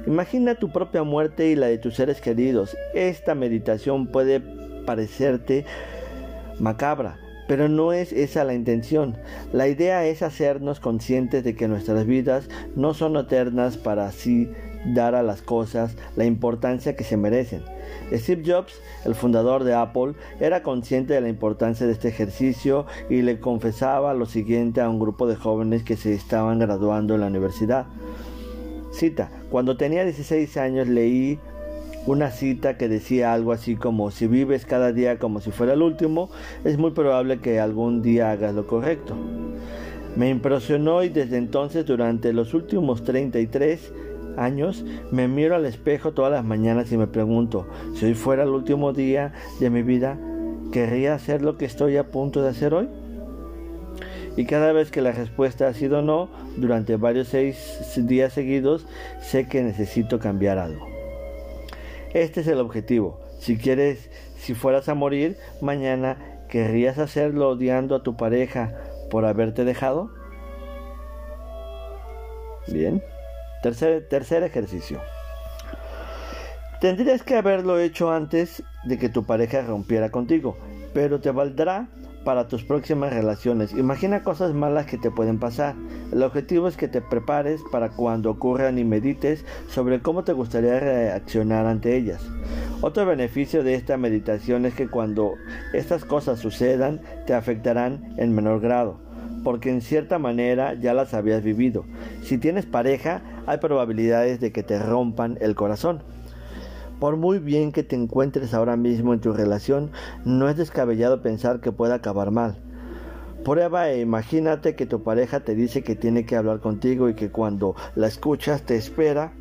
Imagina 0.06 0.54
tu 0.54 0.70
propia 0.70 1.02
muerte 1.02 1.48
y 1.48 1.56
la 1.56 1.66
de 1.66 1.78
tus 1.78 1.94
seres 1.94 2.20
queridos. 2.20 2.76
Esta 2.92 3.34
meditación 3.34 4.08
puede 4.08 4.42
parecerte 4.84 5.64
macabra, 6.58 7.18
pero 7.48 7.70
no 7.70 7.94
es 7.94 8.12
esa 8.12 8.44
la 8.44 8.52
intención. 8.52 9.16
La 9.54 9.66
idea 9.66 10.04
es 10.04 10.22
hacernos 10.22 10.78
conscientes 10.78 11.42
de 11.42 11.56
que 11.56 11.68
nuestras 11.68 12.04
vidas 12.04 12.50
no 12.76 12.92
son 12.92 13.16
eternas 13.16 13.78
para 13.78 14.06
así 14.06 14.50
dar 14.92 15.14
a 15.14 15.22
las 15.22 15.40
cosas 15.40 15.96
la 16.14 16.26
importancia 16.26 16.96
que 16.96 17.04
se 17.04 17.16
merecen. 17.16 17.62
Steve 18.12 18.42
Jobs, 18.44 18.74
el 19.06 19.14
fundador 19.14 19.64
de 19.64 19.72
Apple, 19.72 20.12
era 20.38 20.62
consciente 20.62 21.14
de 21.14 21.22
la 21.22 21.30
importancia 21.30 21.86
de 21.86 21.92
este 21.92 22.08
ejercicio 22.08 22.84
y 23.08 23.22
le 23.22 23.40
confesaba 23.40 24.12
lo 24.12 24.26
siguiente 24.26 24.82
a 24.82 24.90
un 24.90 24.98
grupo 24.98 25.26
de 25.26 25.36
jóvenes 25.36 25.82
que 25.82 25.96
se 25.96 26.12
estaban 26.12 26.58
graduando 26.58 27.14
en 27.14 27.22
la 27.22 27.28
universidad. 27.28 27.86
Cita, 28.94 29.28
cuando 29.50 29.76
tenía 29.76 30.04
16 30.04 30.56
años 30.56 30.86
leí 30.86 31.40
una 32.06 32.30
cita 32.30 32.76
que 32.76 32.88
decía 32.88 33.32
algo 33.32 33.50
así 33.50 33.74
como 33.74 34.12
si 34.12 34.28
vives 34.28 34.66
cada 34.66 34.92
día 34.92 35.18
como 35.18 35.40
si 35.40 35.50
fuera 35.50 35.72
el 35.72 35.82
último, 35.82 36.30
es 36.64 36.78
muy 36.78 36.92
probable 36.92 37.40
que 37.40 37.58
algún 37.58 38.02
día 38.02 38.30
hagas 38.30 38.54
lo 38.54 38.68
correcto. 38.68 39.16
Me 40.14 40.30
impresionó 40.30 41.02
y 41.02 41.08
desde 41.08 41.38
entonces 41.38 41.84
durante 41.86 42.32
los 42.32 42.54
últimos 42.54 43.02
33 43.02 43.92
años 44.36 44.84
me 45.10 45.26
miro 45.26 45.56
al 45.56 45.66
espejo 45.66 46.12
todas 46.12 46.30
las 46.30 46.44
mañanas 46.44 46.92
y 46.92 46.96
me 46.96 47.08
pregunto, 47.08 47.66
si 47.96 48.06
hoy 48.06 48.14
fuera 48.14 48.44
el 48.44 48.50
último 48.50 48.92
día 48.92 49.32
de 49.58 49.70
mi 49.70 49.82
vida, 49.82 50.18
¿querría 50.70 51.14
hacer 51.14 51.42
lo 51.42 51.56
que 51.56 51.64
estoy 51.64 51.96
a 51.96 52.12
punto 52.12 52.42
de 52.42 52.50
hacer 52.50 52.74
hoy? 52.74 52.88
Y 54.36 54.46
cada 54.46 54.72
vez 54.72 54.90
que 54.90 55.00
la 55.00 55.12
respuesta 55.12 55.68
ha 55.68 55.74
sido 55.74 56.02
no, 56.02 56.28
durante 56.56 56.96
varios 56.96 57.28
seis 57.28 57.78
días 57.96 58.32
seguidos, 58.32 58.86
sé 59.20 59.46
que 59.46 59.62
necesito 59.62 60.18
cambiar 60.18 60.58
algo. 60.58 60.88
Este 62.12 62.40
es 62.40 62.48
el 62.48 62.58
objetivo. 62.58 63.20
Si 63.38 63.56
quieres, 63.56 64.10
si 64.36 64.54
fueras 64.54 64.88
a 64.88 64.94
morir 64.94 65.36
mañana, 65.60 66.18
¿querrías 66.48 66.98
hacerlo 66.98 67.50
odiando 67.50 67.94
a 67.94 68.02
tu 68.02 68.16
pareja 68.16 68.74
por 69.10 69.24
haberte 69.24 69.64
dejado? 69.64 70.10
Bien. 72.66 73.02
Tercer, 73.62 74.08
tercer 74.08 74.42
ejercicio. 74.42 75.00
Tendrías 76.80 77.22
que 77.22 77.36
haberlo 77.36 77.78
hecho 77.78 78.10
antes 78.10 78.62
de 78.84 78.98
que 78.98 79.08
tu 79.08 79.24
pareja 79.24 79.62
rompiera 79.62 80.10
contigo, 80.10 80.56
pero 80.92 81.20
te 81.20 81.30
valdrá 81.30 81.88
para 82.24 82.48
tus 82.48 82.64
próximas 82.64 83.12
relaciones. 83.12 83.72
Imagina 83.72 84.22
cosas 84.22 84.54
malas 84.54 84.86
que 84.86 84.98
te 84.98 85.10
pueden 85.10 85.38
pasar. 85.38 85.74
El 86.12 86.22
objetivo 86.22 86.68
es 86.68 86.76
que 86.76 86.88
te 86.88 87.00
prepares 87.00 87.60
para 87.70 87.90
cuando 87.90 88.30
ocurran 88.30 88.78
y 88.78 88.84
medites 88.84 89.44
sobre 89.68 90.00
cómo 90.00 90.24
te 90.24 90.32
gustaría 90.32 90.80
reaccionar 90.80 91.66
ante 91.66 91.96
ellas. 91.96 92.26
Otro 92.80 93.06
beneficio 93.06 93.62
de 93.62 93.74
esta 93.74 93.96
meditación 93.96 94.66
es 94.66 94.74
que 94.74 94.88
cuando 94.88 95.34
estas 95.72 96.04
cosas 96.04 96.40
sucedan 96.40 97.00
te 97.26 97.34
afectarán 97.34 98.14
en 98.18 98.34
menor 98.34 98.60
grado, 98.60 98.98
porque 99.42 99.70
en 99.70 99.80
cierta 99.80 100.18
manera 100.18 100.74
ya 100.74 100.94
las 100.94 101.14
habías 101.14 101.42
vivido. 101.42 101.84
Si 102.22 102.38
tienes 102.38 102.66
pareja, 102.66 103.22
hay 103.46 103.58
probabilidades 103.58 104.40
de 104.40 104.52
que 104.52 104.62
te 104.62 104.78
rompan 104.78 105.38
el 105.40 105.54
corazón. 105.54 106.02
Por 107.04 107.18
muy 107.18 107.38
bien 107.38 107.70
que 107.70 107.82
te 107.82 107.96
encuentres 107.96 108.54
ahora 108.54 108.78
mismo 108.78 109.12
en 109.12 109.20
tu 109.20 109.34
relación, 109.34 109.90
no 110.24 110.48
es 110.48 110.56
descabellado 110.56 111.20
pensar 111.20 111.60
que 111.60 111.70
puede 111.70 111.92
acabar 111.92 112.30
mal. 112.30 112.56
Prueba 113.44 113.90
e 113.90 114.00
imagínate 114.00 114.74
que 114.74 114.86
tu 114.86 115.02
pareja 115.02 115.40
te 115.40 115.54
dice 115.54 115.84
que 115.84 115.96
tiene 115.96 116.24
que 116.24 116.34
hablar 116.34 116.60
contigo 116.60 117.10
y 117.10 117.14
que 117.14 117.30
cuando 117.30 117.76
la 117.94 118.06
escuchas 118.06 118.62
te 118.62 118.76
espera. 118.76 119.34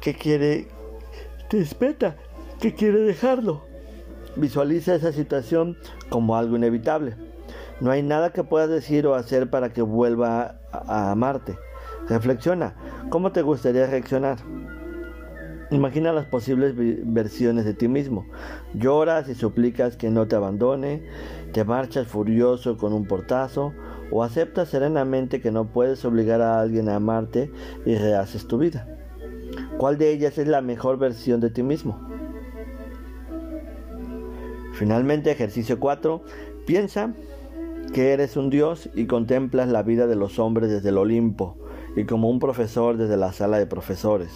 Que 0.00 0.14
quiere. 0.14 0.66
Te 1.48 1.60
espera. 1.60 2.16
Que 2.60 2.74
quiere 2.74 2.98
dejarlo. 2.98 3.62
Visualiza 4.34 4.96
esa 4.96 5.12
situación 5.12 5.76
como 6.08 6.36
algo 6.36 6.56
inevitable. 6.56 7.14
No 7.80 7.92
hay 7.92 8.02
nada 8.02 8.32
que 8.32 8.42
puedas 8.42 8.68
decir 8.68 9.06
o 9.06 9.14
hacer 9.14 9.48
para 9.48 9.72
que 9.72 9.82
vuelva 9.82 10.56
a 10.72 11.12
amarte. 11.12 11.56
Reflexiona. 12.08 12.74
¿Cómo 13.10 13.30
te 13.30 13.42
gustaría 13.42 13.86
reaccionar? 13.86 14.38
Imagina 15.70 16.12
las 16.12 16.26
posibles 16.26 16.74
versiones 16.76 17.64
de 17.64 17.74
ti 17.74 17.86
mismo. 17.86 18.26
Lloras 18.74 19.28
y 19.28 19.36
suplicas 19.36 19.96
que 19.96 20.10
no 20.10 20.26
te 20.26 20.34
abandone, 20.34 21.04
te 21.52 21.64
marchas 21.64 22.08
furioso 22.08 22.76
con 22.76 22.92
un 22.92 23.06
portazo 23.06 23.72
o 24.10 24.24
aceptas 24.24 24.68
serenamente 24.68 25.40
que 25.40 25.52
no 25.52 25.66
puedes 25.66 26.04
obligar 26.04 26.42
a 26.42 26.60
alguien 26.60 26.88
a 26.88 26.96
amarte 26.96 27.52
y 27.86 27.94
rehaces 27.94 28.48
tu 28.48 28.58
vida. 28.58 28.88
¿Cuál 29.78 29.96
de 29.96 30.10
ellas 30.10 30.38
es 30.38 30.48
la 30.48 30.60
mejor 30.60 30.98
versión 30.98 31.40
de 31.40 31.50
ti 31.50 31.62
mismo? 31.62 32.00
Finalmente, 34.72 35.30
ejercicio 35.30 35.78
4. 35.78 36.24
Piensa 36.66 37.14
que 37.92 38.12
eres 38.12 38.36
un 38.36 38.50
Dios 38.50 38.90
y 38.94 39.06
contemplas 39.06 39.68
la 39.68 39.84
vida 39.84 40.08
de 40.08 40.16
los 40.16 40.40
hombres 40.40 40.68
desde 40.68 40.88
el 40.88 40.98
Olimpo 40.98 41.56
y 41.94 42.06
como 42.06 42.28
un 42.28 42.40
profesor 42.40 42.96
desde 42.96 43.16
la 43.16 43.32
sala 43.32 43.58
de 43.58 43.66
profesores. 43.66 44.30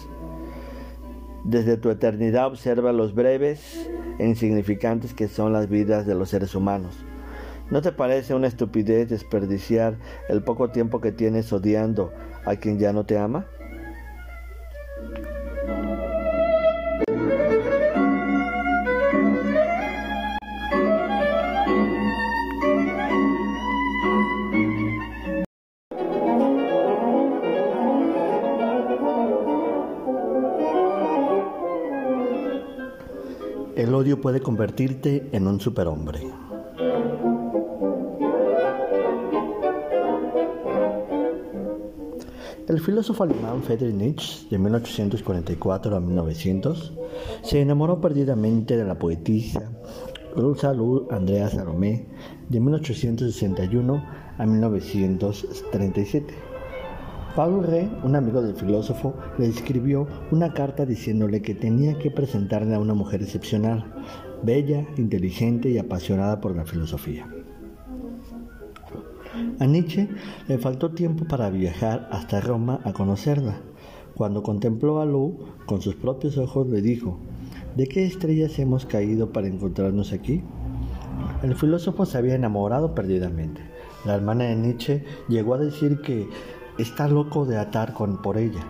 Desde 1.45 1.77
tu 1.77 1.91
eternidad 1.91 2.47
observa 2.47 2.91
los 2.91 3.13
breves 3.13 3.87
e 4.17 4.25
insignificantes 4.25 5.13
que 5.13 5.27
son 5.27 5.53
las 5.53 5.69
vidas 5.69 6.07
de 6.07 6.15
los 6.15 6.29
seres 6.29 6.55
humanos. 6.55 6.97
¿No 7.69 7.83
te 7.83 7.91
parece 7.91 8.33
una 8.33 8.47
estupidez 8.47 9.09
desperdiciar 9.09 9.99
el 10.27 10.41
poco 10.41 10.71
tiempo 10.71 11.01
que 11.01 11.11
tienes 11.11 11.53
odiando 11.53 12.11
a 12.45 12.55
quien 12.55 12.79
ya 12.79 12.93
no 12.93 13.05
te 13.05 13.19
ama? 13.19 13.45
Puede 34.13 34.39
convertirte 34.39 35.29
en 35.31 35.47
un 35.47 35.59
superhombre. 35.59 36.19
El 42.67 42.79
filósofo 42.79 43.23
alemán 43.23 43.63
Friedrich 43.63 43.95
Nietzsche, 43.95 44.47
de 44.51 44.59
1844 44.59 45.95
a 45.95 45.99
1900, 45.99 46.93
se 47.41 47.61
enamoró 47.61 47.99
perdidamente 47.99 48.77
de 48.77 48.85
la 48.85 48.99
poetisa 48.99 49.71
Rosa 50.35 50.71
Luz 50.73 51.03
Andrea 51.09 51.49
Salomé, 51.49 52.05
de 52.47 52.59
1861 52.59 54.03
a 54.37 54.45
1937. 54.45 56.54
Paul 57.35 57.65
Rey, 57.65 57.91
un 58.03 58.15
amigo 58.15 58.41
del 58.41 58.55
filósofo, 58.55 59.13
le 59.37 59.47
escribió 59.47 60.07
una 60.31 60.53
carta 60.53 60.85
diciéndole 60.85 61.41
que 61.41 61.53
tenía 61.53 61.97
que 61.99 62.09
presentarle 62.09 62.75
a 62.75 62.79
una 62.79 62.93
mujer 62.93 63.21
excepcional, 63.21 63.93
bella, 64.41 64.87
inteligente 64.95 65.69
y 65.69 65.77
apasionada 65.77 66.39
por 66.39 66.55
la 66.55 66.65
filosofía. 66.65 67.27
A 69.59 69.65
Nietzsche 69.65 70.07
le 70.47 70.57
faltó 70.57 70.91
tiempo 70.91 71.25
para 71.25 71.49
viajar 71.49 72.07
hasta 72.09 72.39
Roma 72.39 72.79
a 72.85 72.93
conocerla. 72.93 73.57
Cuando 74.15 74.41
contempló 74.41 75.01
a 75.01 75.05
Lou 75.05 75.37
con 75.65 75.81
sus 75.81 75.95
propios 75.95 76.37
ojos 76.37 76.67
le 76.67 76.81
dijo, 76.81 77.19
¿de 77.75 77.87
qué 77.87 78.05
estrellas 78.05 78.57
hemos 78.59 78.85
caído 78.85 79.33
para 79.33 79.47
encontrarnos 79.47 80.13
aquí? 80.13 80.41
El 81.43 81.53
filósofo 81.55 82.05
se 82.05 82.17
había 82.17 82.35
enamorado 82.35 82.95
perdidamente. 82.95 83.61
La 84.05 84.15
hermana 84.15 84.45
de 84.45 84.55
Nietzsche 84.55 85.03
llegó 85.27 85.55
a 85.55 85.57
decir 85.57 85.99
que 85.99 86.29
está 86.77 87.07
loco 87.07 87.45
de 87.45 87.57
atar 87.57 87.93
con 87.93 88.21
por 88.21 88.37
ella. 88.37 88.63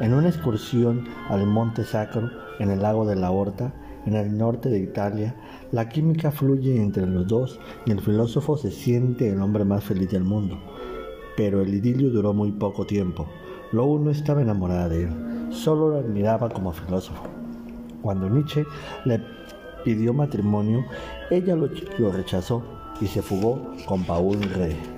En 0.00 0.14
una 0.14 0.28
excursión 0.28 1.04
al 1.28 1.46
Monte 1.46 1.84
Sacro, 1.84 2.30
en 2.58 2.70
el 2.70 2.82
lago 2.82 3.06
de 3.06 3.16
la 3.16 3.30
Horta, 3.30 3.72
en 4.06 4.14
el 4.14 4.36
norte 4.36 4.68
de 4.68 4.78
Italia, 4.78 5.34
la 5.72 5.88
química 5.88 6.30
fluye 6.30 6.76
entre 6.76 7.06
los 7.06 7.26
dos 7.26 7.58
y 7.86 7.90
el 7.90 8.00
filósofo 8.00 8.56
se 8.56 8.70
siente 8.70 9.28
el 9.28 9.40
hombre 9.40 9.64
más 9.64 9.84
feliz 9.84 10.10
del 10.10 10.24
mundo. 10.24 10.58
Pero 11.36 11.60
el 11.60 11.74
idilio 11.74 12.10
duró 12.10 12.32
muy 12.32 12.52
poco 12.52 12.86
tiempo. 12.86 13.26
Lou 13.72 13.98
no 13.98 14.10
estaba 14.10 14.42
enamorada 14.42 14.88
de 14.88 15.04
él, 15.04 15.10
solo 15.50 15.88
lo 15.88 15.98
admiraba 15.98 16.48
como 16.48 16.72
filósofo. 16.72 17.24
Cuando 18.00 18.30
Nietzsche 18.30 18.64
le 19.04 19.20
pidió 19.84 20.14
matrimonio, 20.14 20.84
ella 21.30 21.56
lo, 21.56 21.68
lo 21.98 22.12
rechazó 22.12 22.62
y 23.00 23.06
se 23.06 23.22
fugó 23.22 23.72
con 23.86 24.04
Paul 24.04 24.40
Rey. 24.54 24.95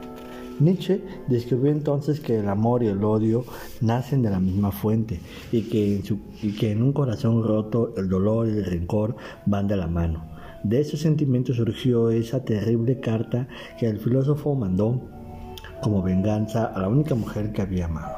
Nietzsche 0.60 1.00
describió 1.28 1.70
entonces 1.70 2.20
que 2.20 2.38
el 2.38 2.48
amor 2.48 2.82
y 2.82 2.88
el 2.88 3.02
odio 3.04 3.44
nacen 3.80 4.22
de 4.22 4.30
la 4.30 4.40
misma 4.40 4.72
fuente 4.72 5.20
y 5.52 5.62
que, 5.62 6.02
en 6.70 6.82
un 6.82 6.92
corazón 6.92 7.42
roto 7.44 7.94
el 7.96 8.08
dolor 8.08 8.48
y 8.48 8.52
el 8.52 8.64
rencor 8.64 9.16
van 9.46 9.68
de 9.68 9.76
la 9.76 9.86
mano. 9.86 10.24
De 10.64 10.80
esos 10.80 11.00
sentimientos 11.00 11.56
surgió 11.56 12.10
esa 12.10 12.44
terrible 12.44 12.98
carta 13.00 13.46
que 13.78 13.86
el 13.86 13.98
filósofo 13.98 14.54
mandó 14.54 15.00
como 15.82 16.02
venganza 16.02 16.66
a 16.66 16.80
la 16.80 16.88
única 16.88 17.14
mujer 17.14 17.52
que 17.52 17.62
había 17.62 17.84
amado. 17.84 18.16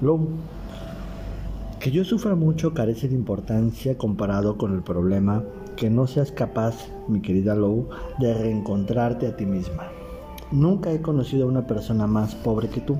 Lo 0.00 0.18
que 1.78 1.90
yo 1.90 2.04
sufra 2.04 2.34
mucho 2.34 2.74
carece 2.74 3.08
de 3.08 3.14
importancia 3.14 3.96
comparado 3.96 4.58
con 4.58 4.74
el 4.74 4.82
problema 4.82 5.44
que 5.80 5.88
no 5.88 6.06
seas 6.06 6.30
capaz, 6.30 6.74
mi 7.08 7.22
querida 7.22 7.54
Lou, 7.54 7.88
de 8.18 8.34
reencontrarte 8.34 9.26
a 9.26 9.34
ti 9.34 9.46
misma. 9.46 9.90
Nunca 10.52 10.92
he 10.92 11.00
conocido 11.00 11.44
a 11.44 11.48
una 11.48 11.66
persona 11.66 12.06
más 12.06 12.34
pobre 12.34 12.68
que 12.68 12.82
tú, 12.82 12.98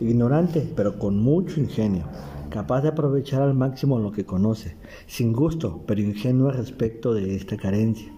ignorante, 0.00 0.70
pero 0.76 0.98
con 0.98 1.18
mucho 1.18 1.60
ingenio, 1.60 2.04
capaz 2.50 2.82
de 2.82 2.90
aprovechar 2.90 3.40
al 3.40 3.54
máximo 3.54 3.98
lo 3.98 4.12
que 4.12 4.26
conoce, 4.26 4.76
sin 5.06 5.32
gusto, 5.32 5.80
pero 5.86 6.02
ingenua 6.02 6.52
respecto 6.52 7.14
de 7.14 7.34
esta 7.34 7.56
carencia, 7.56 8.12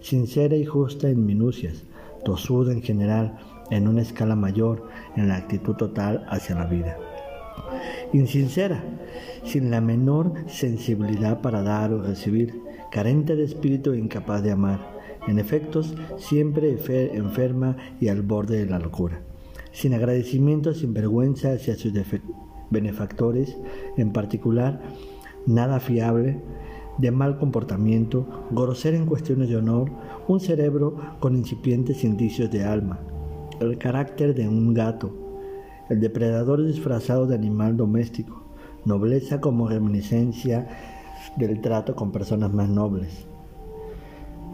sincera 0.00 0.54
y 0.54 0.66
justa 0.66 1.08
en 1.08 1.24
minucias, 1.24 1.84
tosuda 2.26 2.74
en 2.74 2.82
general, 2.82 3.38
en 3.70 3.88
una 3.88 4.02
escala 4.02 4.36
mayor, 4.36 4.88
en 5.16 5.28
la 5.28 5.36
actitud 5.36 5.74
total 5.74 6.26
hacia 6.28 6.54
la 6.54 6.66
vida. 6.66 6.98
Insincera, 8.12 8.84
sin 9.42 9.70
la 9.70 9.80
menor 9.80 10.34
sensibilidad 10.48 11.40
para 11.40 11.62
dar 11.62 11.94
o 11.94 12.02
recibir, 12.02 12.67
carente 12.90 13.36
de 13.36 13.44
espíritu 13.44 13.92
e 13.92 13.98
incapaz 13.98 14.42
de 14.42 14.52
amar, 14.52 14.98
en 15.26 15.38
efectos 15.38 15.94
siempre 16.16 16.76
enferma 17.14 17.76
y 18.00 18.08
al 18.08 18.22
borde 18.22 18.58
de 18.58 18.70
la 18.70 18.78
locura, 18.78 19.20
sin 19.72 19.94
agradecimiento, 19.94 20.72
sin 20.74 20.94
vergüenza 20.94 21.52
hacia 21.52 21.76
sus 21.76 21.92
benefactores, 22.70 23.56
en 23.96 24.12
particular, 24.12 24.80
nada 25.46 25.80
fiable, 25.80 26.40
de 26.98 27.10
mal 27.10 27.38
comportamiento, 27.38 28.26
grosera 28.50 28.96
en 28.96 29.06
cuestiones 29.06 29.48
de 29.48 29.56
honor, 29.56 29.90
un 30.26 30.40
cerebro 30.40 30.96
con 31.20 31.36
incipientes 31.36 32.04
indicios 32.04 32.50
de 32.50 32.64
alma, 32.64 32.98
el 33.60 33.78
carácter 33.78 34.34
de 34.34 34.48
un 34.48 34.74
gato, 34.74 35.14
el 35.88 36.00
depredador 36.00 36.64
disfrazado 36.66 37.26
de 37.26 37.34
animal 37.34 37.76
doméstico, 37.76 38.42
nobleza 38.84 39.40
como 39.40 39.68
reminiscencia 39.68 40.97
del 41.36 41.60
trato 41.60 41.94
con 41.94 42.12
personas 42.12 42.52
más 42.52 42.68
nobles. 42.68 43.26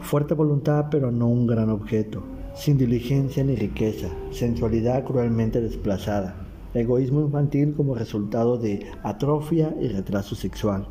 Fuerte 0.00 0.34
voluntad 0.34 0.86
pero 0.90 1.10
no 1.10 1.28
un 1.28 1.46
gran 1.46 1.70
objeto, 1.70 2.22
sin 2.54 2.78
diligencia 2.78 3.42
ni 3.42 3.56
riqueza, 3.56 4.08
sensualidad 4.30 5.04
cruelmente 5.04 5.60
desplazada, 5.60 6.36
egoísmo 6.74 7.20
infantil 7.20 7.74
como 7.74 7.94
resultado 7.94 8.58
de 8.58 8.86
atrofia 9.02 9.74
y 9.80 9.88
retraso 9.88 10.34
sexual, 10.34 10.86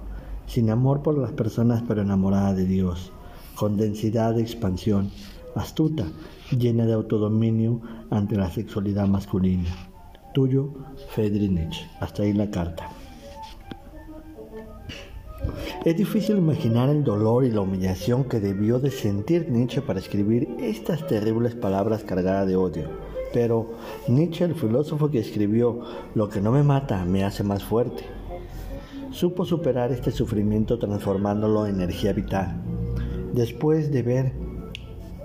sin 0.47 0.69
amor 0.69 1.01
por 1.01 1.17
las 1.17 1.31
personas 1.31 1.83
pero 1.87 2.01
enamorada 2.01 2.53
de 2.53 2.65
Dios, 2.65 3.11
con 3.55 3.77
densidad 3.77 4.35
de 4.35 4.41
expansión, 4.41 5.11
astuta, 5.55 6.05
llena 6.57 6.85
de 6.85 6.93
autodominio 6.93 7.81
ante 8.09 8.35
la 8.35 8.49
sexualidad 8.49 9.07
masculina. 9.07 9.69
Tuyo, 10.33 10.73
Friedrich 11.09 11.87
Hasta 11.99 12.23
ahí 12.23 12.33
la 12.33 12.49
carta. 12.49 12.89
Es 15.85 15.97
difícil 15.97 16.37
imaginar 16.37 16.89
el 16.89 17.03
dolor 17.03 17.43
y 17.43 17.51
la 17.51 17.61
humillación 17.61 18.23
que 18.23 18.39
debió 18.39 18.79
de 18.79 18.89
sentir 18.89 19.49
Nietzsche 19.49 19.81
para 19.81 19.99
escribir 19.99 20.47
estas 20.59 21.05
terribles 21.07 21.55
palabras 21.55 22.03
cargadas 22.03 22.47
de 22.47 22.55
odio. 22.55 22.87
Pero 23.33 23.71
Nietzsche, 24.07 24.45
el 24.45 24.55
filósofo 24.55 25.09
que 25.09 25.19
escribió 25.19 25.81
Lo 26.15 26.29
que 26.29 26.39
no 26.39 26.51
me 26.51 26.63
mata 26.63 27.03
me 27.03 27.23
hace 27.23 27.43
más 27.43 27.63
fuerte, 27.63 28.03
supo 29.11 29.43
superar 29.43 29.91
este 29.91 30.11
sufrimiento 30.11 30.79
transformándolo 30.79 31.65
en 31.65 31.75
energía 31.75 32.13
vital. 32.13 32.61
Después 33.33 33.91
de 33.91 34.03
ver 34.03 34.31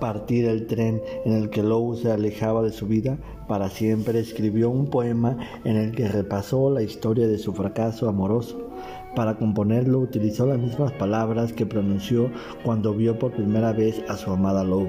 partir 0.00 0.46
el 0.46 0.66
tren 0.66 1.02
en 1.24 1.34
el 1.34 1.50
que 1.50 1.62
Lou 1.62 1.94
se 1.96 2.10
alejaba 2.10 2.62
de 2.62 2.72
su 2.72 2.86
vida, 2.86 3.18
para 3.46 3.68
siempre 3.68 4.18
escribió 4.18 4.70
un 4.70 4.90
poema 4.90 5.36
en 5.64 5.76
el 5.76 5.92
que 5.92 6.08
repasó 6.08 6.70
la 6.70 6.82
historia 6.82 7.28
de 7.28 7.38
su 7.38 7.52
fracaso 7.52 8.08
amoroso 8.08 8.67
para 9.14 9.36
componerlo 9.36 9.98
utilizó 10.00 10.46
las 10.46 10.58
mismas 10.58 10.92
palabras 10.92 11.52
que 11.52 11.66
pronunció 11.66 12.30
cuando 12.64 12.94
vio 12.94 13.18
por 13.18 13.32
primera 13.32 13.72
vez 13.72 14.02
a 14.08 14.16
su 14.16 14.30
amada 14.30 14.64
Lou. 14.64 14.88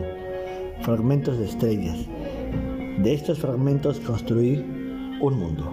Fragmentos 0.81 1.37
de 1.37 1.45
estrellas. 1.45 1.97
De 3.03 3.13
estos 3.13 3.39
fragmentos 3.39 3.99
construí 3.99 4.65
un 5.21 5.39
mundo. 5.39 5.71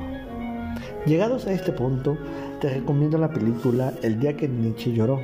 Llegados 1.07 1.47
a 1.47 1.53
este 1.53 1.73
punto, 1.73 2.17
te 2.61 2.69
recomiendo 2.69 3.19
la 3.19 3.33
película 3.33 3.93
El 4.03 4.19
día 4.19 4.37
que 4.37 4.49
Nietzsche 4.49 4.93
lloró, 4.93 5.21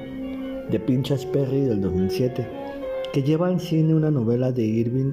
de 0.70 0.80
Pinchas 0.80 1.26
Perry 1.26 1.62
del 1.62 1.80
2007, 1.80 2.46
que 3.12 3.22
lleva 3.22 3.48
al 3.48 3.60
cine 3.60 3.94
una 3.94 4.10
novela 4.10 4.52
de 4.52 4.62
Irving 4.62 5.12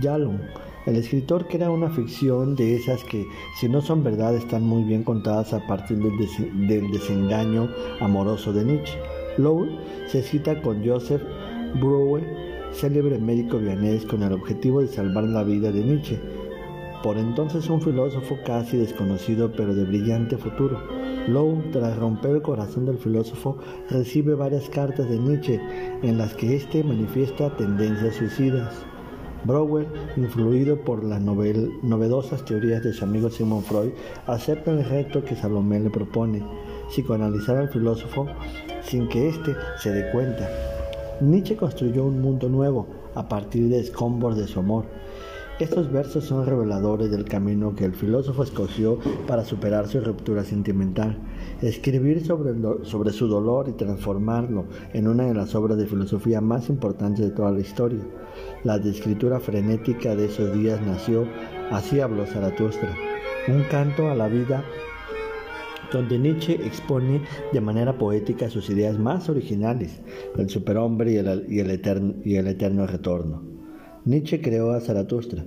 Yalom 0.00 0.38
el 0.86 0.96
escritor 0.96 1.46
crea 1.46 1.70
una 1.70 1.90
ficción 1.90 2.56
de 2.56 2.76
esas 2.76 3.04
que, 3.04 3.26
si 3.58 3.68
no 3.68 3.82
son 3.82 4.02
verdad, 4.02 4.34
están 4.34 4.62
muy 4.62 4.82
bien 4.84 5.04
contadas 5.04 5.52
a 5.52 5.66
partir 5.66 5.98
del, 5.98 6.90
desengaño 6.90 7.68
amoroso 8.00 8.52
de 8.52 8.64
Nietzsche. 8.64 8.98
Lowell 9.36 9.78
se 10.06 10.22
cita 10.22 10.60
con 10.62 10.84
Joseph 10.84 11.22
Brouwer, 11.80 12.24
célebre 12.72 13.18
médico 13.18 13.58
vienés, 13.58 14.06
con 14.06 14.22
el 14.22 14.32
objetivo 14.32 14.80
de 14.80 14.88
salvar 14.88 15.24
la 15.24 15.44
vida 15.44 15.70
de 15.70 15.84
Nietzsche, 15.84 16.18
por 17.02 17.18
entonces 17.18 17.68
un 17.68 17.80
filósofo 17.80 18.38
casi 18.44 18.76
desconocido 18.76 19.52
pero 19.52 19.74
de 19.74 19.84
brillante 19.84 20.36
futuro. 20.36 20.78
Lowe, 21.28 21.62
tras 21.72 21.96
romper 21.98 22.36
el 22.36 22.42
corazón 22.42 22.86
del 22.86 22.96
filósofo, 22.96 23.58
recibe 23.90 24.34
varias 24.34 24.68
cartas 24.70 25.08
de 25.08 25.18
Nietzsche 25.18 25.60
en 26.02 26.16
las 26.16 26.34
que 26.34 26.56
éste 26.56 26.82
manifiesta 26.82 27.54
tendencias 27.56 28.16
suicidas. 28.16 28.86
Brouwer, 29.44 29.86
influido 30.16 30.76
por 30.80 31.02
las 31.02 31.20
novedosas 31.20 32.44
teorías 32.44 32.82
de 32.82 32.92
su 32.92 33.04
amigo 33.04 33.30
Sigmund 33.30 33.64
Freud, 33.64 33.90
acepta 34.26 34.70
el 34.70 34.84
reto 34.84 35.24
que 35.24 35.34
Salomé 35.34 35.80
le 35.80 35.90
propone, 35.90 36.42
psicoanalizar 36.90 37.56
al 37.56 37.68
filósofo 37.68 38.26
sin 38.82 39.08
que 39.08 39.28
éste 39.28 39.54
se 39.78 39.92
dé 39.92 40.10
cuenta. 40.10 40.48
Nietzsche 41.20 41.56
construyó 41.56 42.04
un 42.04 42.20
mundo 42.20 42.48
nuevo 42.48 42.86
a 43.14 43.28
partir 43.28 43.68
de 43.68 43.80
escombros 43.80 44.36
de 44.36 44.46
su 44.46 44.60
amor. 44.60 44.84
Estos 45.58 45.92
versos 45.92 46.24
son 46.24 46.46
reveladores 46.46 47.10
del 47.10 47.26
camino 47.26 47.74
que 47.74 47.84
el 47.84 47.94
filósofo 47.94 48.42
escogió 48.42 48.98
para 49.26 49.44
superar 49.44 49.86
su 49.88 50.00
ruptura 50.00 50.42
sentimental, 50.42 51.18
escribir 51.60 52.24
sobre, 52.24 52.54
sobre 52.84 53.12
su 53.12 53.28
dolor 53.28 53.68
y 53.68 53.72
transformarlo 53.72 54.64
en 54.94 55.06
una 55.06 55.26
de 55.26 55.34
las 55.34 55.54
obras 55.54 55.76
de 55.76 55.84
filosofía 55.84 56.40
más 56.40 56.70
importantes 56.70 57.26
de 57.26 57.32
toda 57.32 57.52
la 57.52 57.60
historia. 57.60 58.00
La 58.62 58.78
descritura 58.78 59.40
frenética 59.40 60.14
de 60.14 60.26
esos 60.26 60.52
días 60.52 60.82
nació, 60.82 61.26
así 61.70 62.00
habló 62.00 62.26
Zaratustra, 62.26 62.94
un 63.48 63.62
canto 63.70 64.10
a 64.10 64.14
la 64.14 64.28
vida 64.28 64.62
donde 65.90 66.18
Nietzsche 66.18 66.54
expone 66.54 67.22
de 67.52 67.60
manera 67.62 67.96
poética 67.96 68.50
sus 68.50 68.68
ideas 68.68 68.98
más 68.98 69.30
originales, 69.30 70.02
el 70.36 70.50
superhombre 70.50 71.12
y 71.12 71.16
el, 71.58 71.70
eterno, 71.70 72.14
y 72.22 72.36
el 72.36 72.48
eterno 72.48 72.86
retorno. 72.86 73.42
Nietzsche 74.04 74.42
creó 74.42 74.72
a 74.72 74.80
Zaratustra, 74.80 75.42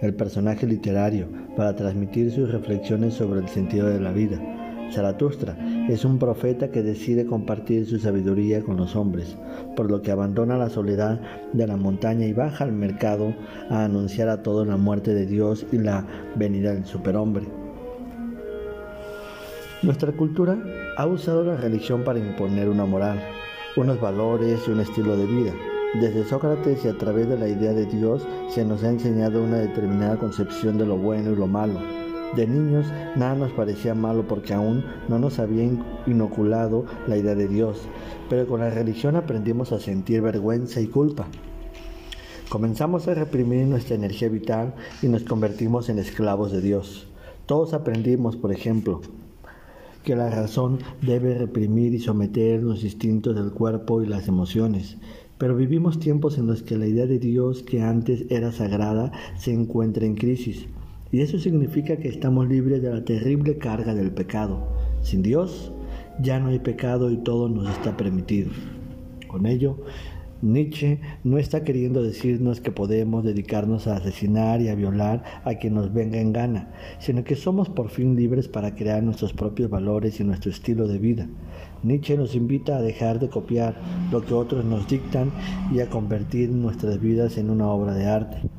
el 0.00 0.14
personaje 0.14 0.66
literario, 0.66 1.28
para 1.56 1.76
transmitir 1.76 2.32
sus 2.32 2.50
reflexiones 2.50 3.14
sobre 3.14 3.40
el 3.40 3.48
sentido 3.48 3.86
de 3.86 4.00
la 4.00 4.10
vida. 4.10 4.42
Zaratustra 4.92 5.56
es 5.88 6.04
un 6.04 6.18
profeta 6.18 6.70
que 6.70 6.82
decide 6.82 7.26
compartir 7.26 7.86
su 7.86 7.98
sabiduría 7.98 8.62
con 8.62 8.76
los 8.76 8.96
hombres, 8.96 9.36
por 9.76 9.88
lo 9.90 10.02
que 10.02 10.10
abandona 10.10 10.56
la 10.56 10.68
soledad 10.68 11.20
de 11.52 11.66
la 11.66 11.76
montaña 11.76 12.26
y 12.26 12.32
baja 12.32 12.64
al 12.64 12.72
mercado 12.72 13.34
a 13.70 13.84
anunciar 13.84 14.28
a 14.28 14.42
todos 14.42 14.66
la 14.66 14.76
muerte 14.76 15.14
de 15.14 15.26
Dios 15.26 15.64
y 15.70 15.78
la 15.78 16.04
venida 16.34 16.74
del 16.74 16.86
superhombre. 16.86 17.46
Nuestra 19.82 20.10
cultura 20.10 20.58
ha 20.96 21.06
usado 21.06 21.44
la 21.44 21.56
religión 21.56 22.02
para 22.02 22.18
imponer 22.18 22.68
una 22.68 22.84
moral, 22.84 23.20
unos 23.76 24.00
valores 24.00 24.60
y 24.66 24.70
un 24.72 24.80
estilo 24.80 25.16
de 25.16 25.26
vida. 25.26 25.52
Desde 26.00 26.24
Sócrates 26.24 26.84
y 26.84 26.88
a 26.88 26.98
través 26.98 27.28
de 27.28 27.38
la 27.38 27.48
idea 27.48 27.72
de 27.72 27.86
Dios 27.86 28.26
se 28.48 28.64
nos 28.64 28.82
ha 28.82 28.90
enseñado 28.90 29.42
una 29.42 29.58
determinada 29.58 30.16
concepción 30.16 30.78
de 30.78 30.86
lo 30.86 30.96
bueno 30.96 31.30
y 31.30 31.36
lo 31.36 31.46
malo. 31.46 32.05
De 32.34 32.46
niños 32.46 32.86
nada 33.16 33.34
nos 33.34 33.52
parecía 33.52 33.94
malo 33.94 34.26
porque 34.26 34.52
aún 34.52 34.84
no 35.08 35.18
nos 35.18 35.38
había 35.38 35.70
inoculado 36.06 36.84
la 37.06 37.16
idea 37.16 37.34
de 37.34 37.48
Dios, 37.48 37.82
pero 38.28 38.46
con 38.46 38.60
la 38.60 38.70
religión 38.70 39.16
aprendimos 39.16 39.72
a 39.72 39.80
sentir 39.80 40.20
vergüenza 40.22 40.80
y 40.80 40.86
culpa. 40.88 41.28
Comenzamos 42.48 43.08
a 43.08 43.14
reprimir 43.14 43.66
nuestra 43.66 43.96
energía 43.96 44.28
vital 44.28 44.74
y 45.02 45.08
nos 45.08 45.24
convertimos 45.24 45.88
en 45.88 45.98
esclavos 45.98 46.52
de 46.52 46.60
Dios. 46.60 47.08
Todos 47.46 47.74
aprendimos, 47.74 48.36
por 48.36 48.52
ejemplo, 48.52 49.00
que 50.04 50.14
la 50.14 50.30
razón 50.30 50.78
debe 51.02 51.36
reprimir 51.36 51.94
y 51.94 51.98
someter 51.98 52.62
los 52.62 52.84
instintos 52.84 53.34
del 53.34 53.50
cuerpo 53.50 54.02
y 54.02 54.06
las 54.06 54.28
emociones. 54.28 54.96
Pero 55.38 55.56
vivimos 55.56 55.98
tiempos 55.98 56.38
en 56.38 56.46
los 56.46 56.62
que 56.62 56.78
la 56.78 56.86
idea 56.86 57.06
de 57.06 57.18
Dios 57.18 57.62
que 57.62 57.82
antes 57.82 58.24
era 58.30 58.52
sagrada 58.52 59.10
se 59.36 59.52
encuentra 59.52 60.06
en 60.06 60.14
crisis. 60.14 60.66
Y 61.12 61.20
eso 61.20 61.38
significa 61.38 61.96
que 61.96 62.08
estamos 62.08 62.48
libres 62.48 62.82
de 62.82 62.90
la 62.92 63.04
terrible 63.04 63.58
carga 63.58 63.94
del 63.94 64.10
pecado. 64.10 64.68
Sin 65.02 65.22
Dios 65.22 65.72
ya 66.20 66.40
no 66.40 66.48
hay 66.48 66.58
pecado 66.58 67.10
y 67.10 67.18
todo 67.18 67.48
nos 67.48 67.68
está 67.70 67.96
permitido. 67.96 68.50
Con 69.28 69.46
ello, 69.46 69.78
Nietzsche 70.42 71.00
no 71.24 71.38
está 71.38 71.64
queriendo 71.64 72.02
decirnos 72.02 72.60
que 72.60 72.70
podemos 72.70 73.24
dedicarnos 73.24 73.86
a 73.86 73.96
asesinar 73.96 74.60
y 74.60 74.68
a 74.68 74.74
violar 74.74 75.22
a 75.44 75.54
quien 75.54 75.74
nos 75.74 75.94
venga 75.94 76.18
en 76.18 76.32
gana, 76.32 76.72
sino 76.98 77.24
que 77.24 77.36
somos 77.36 77.70
por 77.70 77.88
fin 77.88 78.16
libres 78.16 78.46
para 78.46 78.74
crear 78.74 79.02
nuestros 79.02 79.32
propios 79.32 79.70
valores 79.70 80.20
y 80.20 80.24
nuestro 80.24 80.50
estilo 80.50 80.88
de 80.88 80.98
vida. 80.98 81.26
Nietzsche 81.82 82.16
nos 82.16 82.34
invita 82.34 82.76
a 82.76 82.82
dejar 82.82 83.18
de 83.18 83.28
copiar 83.28 83.76
lo 84.12 84.22
que 84.22 84.34
otros 84.34 84.64
nos 84.64 84.86
dictan 84.88 85.30
y 85.72 85.80
a 85.80 85.88
convertir 85.88 86.50
nuestras 86.50 87.00
vidas 87.00 87.38
en 87.38 87.48
una 87.48 87.68
obra 87.68 87.94
de 87.94 88.06
arte. 88.06 88.55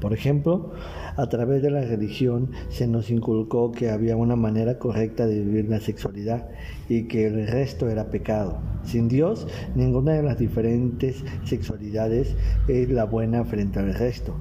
Por 0.00 0.14
ejemplo, 0.14 0.72
a 1.16 1.28
través 1.28 1.60
de 1.62 1.70
la 1.70 1.82
religión 1.82 2.50
se 2.70 2.86
nos 2.86 3.10
inculcó 3.10 3.70
que 3.70 3.90
había 3.90 4.16
una 4.16 4.34
manera 4.34 4.78
correcta 4.78 5.26
de 5.26 5.42
vivir 5.42 5.68
la 5.68 5.80
sexualidad 5.80 6.48
y 6.88 7.06
que 7.06 7.26
el 7.26 7.46
resto 7.46 7.90
era 7.90 8.10
pecado. 8.10 8.58
Sin 8.82 9.08
Dios, 9.08 9.46
ninguna 9.74 10.12
de 10.12 10.22
las 10.22 10.38
diferentes 10.38 11.22
sexualidades 11.44 12.34
es 12.66 12.88
la 12.88 13.04
buena 13.04 13.44
frente 13.44 13.78
al 13.78 13.92
resto. 13.92 14.34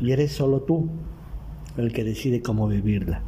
Y 0.00 0.12
eres 0.12 0.30
solo 0.30 0.62
tú 0.62 0.88
el 1.76 1.92
que 1.92 2.04
decide 2.04 2.40
cómo 2.40 2.68
vivirla. 2.68 3.22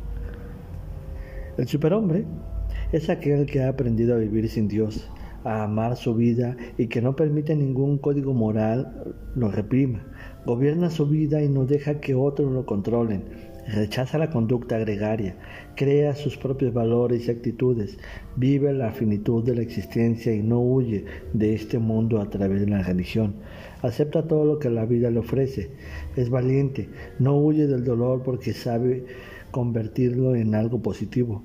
El 1.57 1.67
superhombre 1.67 2.25
es 2.93 3.11
aquel 3.11 3.47
que 3.47 3.63
ha 3.65 3.69
aprendido 3.69 4.15
a 4.15 4.19
vivir 4.19 4.49
sin 4.49 4.69
Dios, 4.69 5.11
a 5.43 5.65
amar 5.65 5.97
su 5.97 6.15
vida 6.15 6.57
y 6.79 6.87
que 6.87 7.03
no 7.03 7.17
permite 7.17 7.57
ningún 7.57 7.99
código 7.99 8.33
moral 8.33 9.15
lo 9.35 9.51
reprima 9.51 10.05
Gobierna 10.47 10.91
su 10.91 11.07
vida 11.07 11.43
y 11.43 11.49
no 11.49 11.65
deja 11.65 12.01
que 12.01 12.15
otros 12.15 12.53
lo 12.53 12.67
controlen. 12.67 13.23
Rechaza 13.67 14.19
la 14.19 14.29
conducta 14.29 14.77
gregaria, 14.77 15.37
crea 15.75 16.15
sus 16.15 16.37
propios 16.37 16.75
valores 16.75 17.27
y 17.27 17.31
actitudes, 17.31 17.97
vive 18.37 18.75
la 18.75 18.93
finitud 18.93 19.43
de 19.43 19.55
la 19.55 19.63
existencia 19.63 20.35
y 20.35 20.43
no 20.43 20.61
huye 20.61 21.07
de 21.33 21.55
este 21.55 21.79
mundo 21.79 22.21
a 22.21 22.29
través 22.29 22.61
de 22.61 22.67
la 22.67 22.83
religión. 22.83 23.37
Acepta 23.81 24.29
todo 24.29 24.45
lo 24.45 24.59
que 24.59 24.69
la 24.69 24.85
vida 24.85 25.11
le 25.11 25.21
ofrece. 25.21 25.71
Es 26.15 26.29
valiente, 26.29 26.91
no 27.19 27.39
huye 27.39 27.67
del 27.67 27.85
dolor 27.85 28.23
porque 28.23 28.53
sabe 28.53 29.07
convertirlo 29.51 30.37
en 30.37 30.55
algo 30.55 30.83
positivo. 30.83 31.43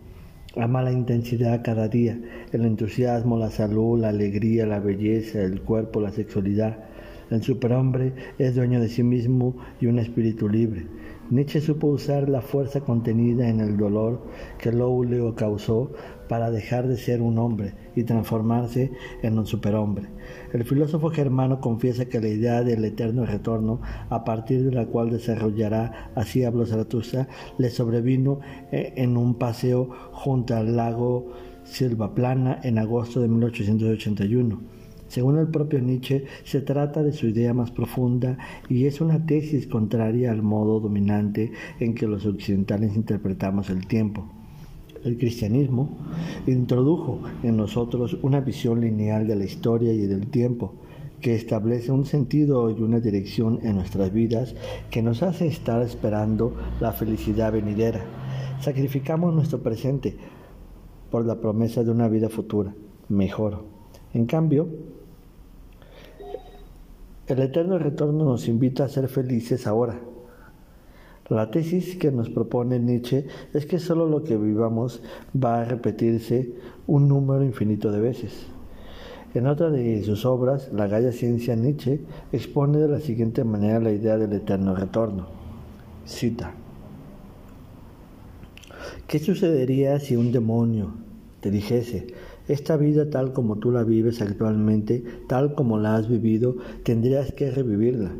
Ama 0.57 0.81
la 0.81 0.91
intensidad 0.91 1.61
cada 1.63 1.87
día, 1.87 2.19
el 2.51 2.65
entusiasmo, 2.65 3.37
la 3.37 3.49
salud, 3.49 3.97
la 3.97 4.09
alegría, 4.09 4.65
la 4.65 4.81
belleza, 4.81 5.41
el 5.41 5.61
cuerpo, 5.61 6.01
la 6.01 6.11
sexualidad. 6.11 6.88
El 7.29 7.43
superhombre 7.43 8.13
es 8.37 8.55
dueño 8.55 8.79
de 8.81 8.89
sí 8.89 9.03
mismo 9.03 9.55
y 9.79 9.85
un 9.85 9.99
espíritu 9.99 10.49
libre. 10.49 10.87
Nietzsche 11.29 11.61
supo 11.61 11.85
usar 11.85 12.27
la 12.27 12.41
fuerza 12.41 12.81
contenida 12.81 13.47
en 13.47 13.59
el 13.59 13.77
dolor 13.77 14.23
que 14.57 14.71
Lowell 14.71 15.35
causó 15.35 15.91
para 16.27 16.49
dejar 16.49 16.87
de 16.87 16.97
ser 16.97 17.21
un 17.21 17.37
hombre 17.37 17.75
y 17.95 18.03
transformarse 18.03 18.91
en 19.21 19.37
un 19.37 19.45
superhombre. 19.45 20.07
El 20.53 20.63
filósofo 20.63 21.11
germano 21.11 21.61
confiesa 21.61 22.05
que 22.05 22.19
la 22.19 22.29
idea 22.29 22.63
del 22.63 22.83
eterno 22.83 23.27
retorno, 23.27 23.79
a 24.09 24.23
partir 24.23 24.63
de 24.63 24.71
la 24.71 24.87
cual 24.87 25.11
desarrollará, 25.11 26.11
así 26.15 26.43
habló 26.43 26.65
Zaratustra, 26.65 27.27
le 27.59 27.69
sobrevino 27.69 28.39
eh, 28.71 28.93
en 28.95 29.15
un 29.15 29.35
paseo 29.35 29.89
junto 30.11 30.55
al 30.55 30.75
lago 30.75 31.31
Silvaplana 31.63 32.59
en 32.63 32.79
agosto 32.79 33.21
de 33.21 33.27
1881. 33.27 34.78
Según 35.09 35.39
el 35.39 35.47
propio 35.47 35.79
Nietzsche, 35.79 36.25
se 36.43 36.61
trata 36.61 37.01
de 37.03 37.11
su 37.11 37.27
idea 37.27 37.53
más 37.53 37.71
profunda 37.71 38.37
y 38.69 38.85
es 38.85 39.01
una 39.01 39.25
tesis 39.25 39.67
contraria 39.67 40.31
al 40.31 40.43
modo 40.43 40.79
dominante 40.79 41.51
en 41.79 41.95
que 41.95 42.07
los 42.07 42.25
occidentales 42.27 42.95
interpretamos 42.95 43.71
el 43.71 43.87
tiempo. 43.87 44.25
El 45.03 45.17
cristianismo 45.17 45.97
introdujo 46.45 47.21
en 47.41 47.57
nosotros 47.57 48.17
una 48.21 48.41
visión 48.41 48.81
lineal 48.81 49.27
de 49.27 49.35
la 49.35 49.45
historia 49.45 49.93
y 49.93 50.05
del 50.05 50.27
tiempo, 50.27 50.73
que 51.21 51.35
establece 51.35 51.91
un 51.91 52.05
sentido 52.05 52.69
y 52.69 52.81
una 52.81 52.99
dirección 52.99 53.59
en 53.63 53.75
nuestras 53.75 54.13
vidas 54.13 54.55
que 54.91 55.01
nos 55.01 55.23
hace 55.23 55.47
estar 55.47 55.81
esperando 55.81 56.53
la 56.79 56.91
felicidad 56.91 57.51
venidera. 57.51 58.01
Sacrificamos 58.61 59.33
nuestro 59.33 59.59
presente 59.59 60.15
por 61.09 61.25
la 61.25 61.39
promesa 61.39 61.83
de 61.83 61.91
una 61.91 62.07
vida 62.07 62.29
futura, 62.29 62.75
mejor. 63.07 63.63
En 64.13 64.25
cambio, 64.25 64.67
el 67.29 67.39
eterno 67.39 67.77
retorno 67.77 68.25
nos 68.25 68.47
invita 68.47 68.83
a 68.83 68.89
ser 68.89 69.07
felices 69.07 69.67
ahora. 69.67 69.99
La 71.29 71.51
tesis 71.51 71.95
que 71.95 72.11
nos 72.11 72.27
propone 72.31 72.79
Nietzsche 72.79 73.27
es 73.53 73.67
que 73.67 73.77
solo 73.77 74.07
lo 74.07 74.23
que 74.23 74.35
vivamos 74.35 75.03
va 75.31 75.61
a 75.61 75.65
repetirse 75.65 76.55
un 76.87 77.07
número 77.07 77.43
infinito 77.43 77.91
de 77.91 78.01
veces. 78.01 78.47
En 79.35 79.45
otra 79.45 79.69
de 79.69 80.03
sus 80.03 80.25
obras, 80.25 80.73
La 80.73 80.87
Galla 80.87 81.11
Ciencia 81.11 81.55
Nietzsche 81.55 81.99
expone 82.31 82.79
de 82.79 82.87
la 82.87 82.99
siguiente 82.99 83.43
manera 83.43 83.79
la 83.79 83.91
idea 83.91 84.17
del 84.17 84.33
eterno 84.33 84.75
retorno. 84.75 85.27
Cita. 86.05 86.55
¿Qué 89.05 89.19
sucedería 89.19 89.99
si 89.99 90.15
un 90.15 90.31
demonio 90.31 90.93
te 91.41 91.51
dijese, 91.51 92.07
esta 92.49 92.77
vida 92.77 93.09
tal 93.09 93.31
como 93.31 93.57
tú 93.57 93.71
la 93.71 93.83
vives 93.83 94.21
actualmente, 94.21 95.03
tal 95.27 95.53
como 95.53 95.77
la 95.77 95.95
has 95.95 96.09
vivido, 96.09 96.57
tendrías 96.83 97.31
que 97.31 97.51
revivirla. 97.51 98.11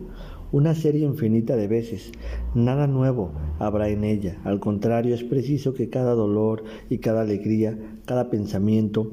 Una 0.52 0.74
serie 0.74 1.06
infinita 1.06 1.56
de 1.56 1.68
veces. 1.68 2.12
Nada 2.56 2.88
nuevo 2.88 3.32
habrá 3.60 3.90
en 3.90 4.04
ella. 4.04 4.40
Al 4.44 4.60
contrario, 4.60 5.14
es 5.14 5.24
preciso 5.24 5.74
que 5.74 5.90
cada 5.90 6.14
dolor 6.14 6.64
y 6.90 7.00
cada 7.00 7.22
alegría, 7.22 7.78
cada 8.06 8.30
pensamiento 8.30 9.12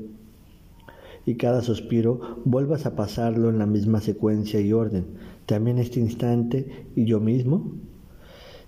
y 1.26 1.34
cada 1.34 1.60
suspiro 1.60 2.20
vuelvas 2.44 2.86
a 2.86 2.94
pasarlo 2.94 3.50
en 3.50 3.58
la 3.58 3.66
misma 3.66 4.00
secuencia 4.00 4.60
y 4.60 4.72
orden. 4.72 5.06
También 5.44 5.78
este 5.78 6.00
instante 6.00 6.86
y 6.94 7.04
yo 7.04 7.20
mismo. 7.20 7.72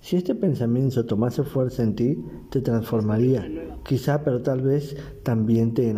Si 0.01 0.17
este 0.17 0.35
pensamiento 0.35 1.05
tomase 1.07 1.43
fuerza 1.43 1.83
en 1.83 1.95
ti, 1.95 2.25
te 2.51 2.61
transformaría, 2.61 3.47
quizá, 3.85 4.23
pero 4.23 4.43
tal 4.43 4.63
vez 4.63 4.97
también 5.23 5.75
te 5.75 5.93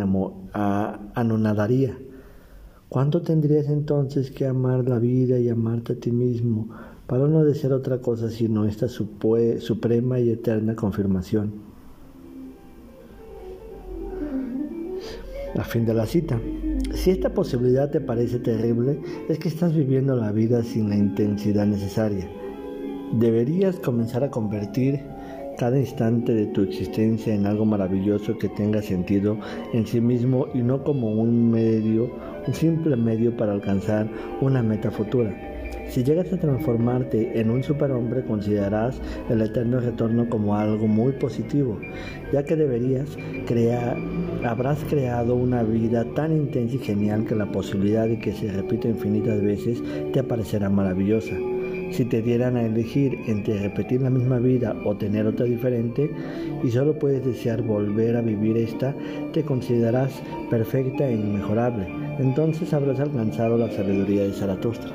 anonadaría. 0.53 1.97
¿Cuánto 2.89 3.21
tendrías 3.21 3.67
entonces 3.67 4.31
que 4.31 4.47
amar 4.47 4.89
la 4.89 4.99
vida 4.99 5.39
y 5.39 5.47
amarte 5.47 5.93
a 5.93 5.95
ti 5.99 6.11
mismo 6.11 6.67
para 7.07 7.27
no 7.27 7.45
desear 7.45 7.71
otra 7.73 8.01
cosa 8.01 8.29
sino 8.29 8.65
esta 8.65 8.87
suprema 8.89 10.19
y 10.19 10.29
eterna 10.29 10.75
confirmación? 10.75 11.53
A 15.55 15.63
fin 15.63 15.85
de 15.85 15.93
la 15.93 16.05
cita. 16.05 16.41
Si 16.93 17.11
esta 17.11 17.33
posibilidad 17.33 17.91
te 17.91 18.01
parece 18.01 18.39
terrible, 18.39 18.99
es 19.29 19.37
que 19.39 19.47
estás 19.47 19.73
viviendo 19.73 20.15
la 20.15 20.31
vida 20.31 20.63
sin 20.63 20.89
la 20.89 20.97
intensidad 20.97 21.67
necesaria. 21.67 22.40
Deberías 23.13 23.77
comenzar 23.77 24.23
a 24.23 24.31
convertir 24.31 25.01
cada 25.57 25.77
instante 25.77 26.33
de 26.33 26.47
tu 26.47 26.61
existencia 26.61 27.35
en 27.35 27.45
algo 27.45 27.65
maravilloso 27.65 28.37
que 28.37 28.47
tenga 28.47 28.81
sentido 28.81 29.37
en 29.73 29.85
sí 29.85 29.99
mismo 29.99 30.47
y 30.53 30.59
no 30.59 30.83
como 30.83 31.11
un 31.11 31.51
medio, 31.51 32.09
un 32.47 32.53
simple 32.53 32.95
medio 32.95 33.35
para 33.35 33.51
alcanzar 33.51 34.09
una 34.39 34.63
meta 34.63 34.91
futura. 34.91 35.35
Si 35.89 36.05
llegas 36.05 36.31
a 36.31 36.37
transformarte 36.37 37.37
en 37.37 37.49
un 37.49 37.63
superhombre, 37.63 38.23
considerarás 38.23 39.01
el 39.29 39.41
eterno 39.41 39.81
retorno 39.81 40.29
como 40.29 40.55
algo 40.55 40.87
muy 40.87 41.11
positivo, 41.11 41.77
ya 42.31 42.43
que 42.43 42.55
deberías 42.55 43.09
crear, 43.45 43.97
habrás 44.45 44.79
creado 44.89 45.35
una 45.35 45.63
vida 45.63 46.05
tan 46.15 46.31
intensa 46.31 46.75
y 46.75 46.79
genial 46.79 47.25
que 47.25 47.35
la 47.35 47.51
posibilidad 47.51 48.07
de 48.07 48.19
que 48.19 48.31
se 48.31 48.49
repita 48.53 48.87
infinitas 48.87 49.41
veces 49.41 49.83
te 50.13 50.23
parecerá 50.23 50.69
maravillosa. 50.69 51.35
Si 51.91 52.05
te 52.05 52.21
dieran 52.21 52.55
a 52.55 52.65
elegir 52.65 53.19
entre 53.27 53.59
repetir 53.59 54.01
la 54.01 54.09
misma 54.09 54.39
vida 54.39 54.75
o 54.85 54.95
tener 54.95 55.27
otra 55.27 55.45
diferente, 55.45 56.09
y 56.63 56.71
solo 56.71 56.97
puedes 56.97 57.25
desear 57.25 57.61
volver 57.61 58.15
a 58.15 58.21
vivir 58.21 58.55
esta, 58.57 58.95
te 59.33 59.43
considerarás 59.43 60.21
perfecta 60.49 61.07
e 61.07 61.15
inmejorable. 61.15 61.87
Entonces 62.19 62.73
habrás 62.73 62.99
alcanzado 62.99 63.57
la 63.57 63.69
sabiduría 63.71 64.23
de 64.23 64.31
Zaratustra. 64.31 64.91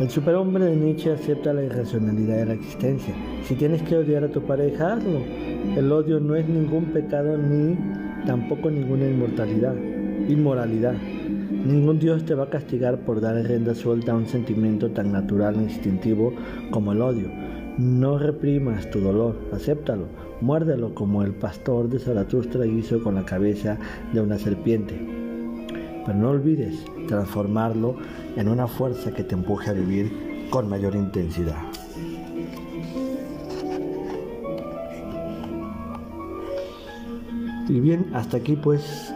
El 0.00 0.08
superhombre 0.08 0.66
de 0.66 0.76
Nietzsche 0.76 1.10
acepta 1.10 1.52
la 1.52 1.64
irracionalidad 1.64 2.36
de 2.36 2.46
la 2.46 2.54
existencia. 2.54 3.12
Si 3.42 3.56
tienes 3.56 3.82
que 3.82 3.96
odiar 3.96 4.22
a 4.22 4.28
tu 4.28 4.40
pareja, 4.42 4.92
hazlo. 4.92 5.20
El 5.76 5.90
odio 5.90 6.20
no 6.20 6.36
es 6.36 6.48
ningún 6.48 6.84
pecado 6.92 7.36
ni 7.36 7.76
tampoco 8.24 8.70
ninguna 8.70 9.08
inmortalidad, 9.08 9.74
inmoralidad. 10.28 10.94
Ningún 11.50 11.98
Dios 11.98 12.24
te 12.24 12.34
va 12.34 12.44
a 12.44 12.50
castigar 12.50 13.00
por 13.00 13.20
dar 13.20 13.34
rienda 13.36 13.74
suelta 13.74 14.12
a 14.12 14.16
un 14.16 14.26
sentimiento 14.26 14.90
tan 14.90 15.12
natural 15.12 15.56
e 15.56 15.62
instintivo 15.62 16.32
como 16.70 16.92
el 16.92 17.02
odio. 17.02 17.30
No 17.78 18.18
reprimas 18.18 18.90
tu 18.90 19.00
dolor, 19.00 19.36
acéptalo, 19.52 20.06
muérdelo 20.40 20.94
como 20.94 21.22
el 21.22 21.32
pastor 21.32 21.88
de 21.88 21.98
Zaratustra 21.98 22.66
hizo 22.66 23.02
con 23.02 23.14
la 23.14 23.24
cabeza 23.24 23.78
de 24.12 24.20
una 24.20 24.38
serpiente 24.38 25.18
pero 26.08 26.20
no 26.20 26.30
olvides 26.30 26.86
transformarlo 27.06 27.96
en 28.34 28.48
una 28.48 28.66
fuerza 28.66 29.12
que 29.12 29.24
te 29.24 29.34
empuje 29.34 29.68
a 29.68 29.74
vivir 29.74 30.48
con 30.48 30.66
mayor 30.66 30.94
intensidad. 30.94 31.58
Y 37.68 37.78
bien, 37.80 38.06
hasta 38.14 38.38
aquí 38.38 38.56
pues 38.56 39.12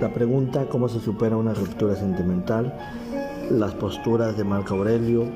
la 0.00 0.08
pregunta 0.08 0.66
cómo 0.66 0.88
se 0.88 0.98
supera 0.98 1.36
una 1.36 1.52
ruptura 1.52 1.94
sentimental, 1.94 2.74
las 3.50 3.74
posturas 3.74 4.36
de 4.36 4.44
Marco 4.44 4.74
Aurelio 4.74 5.26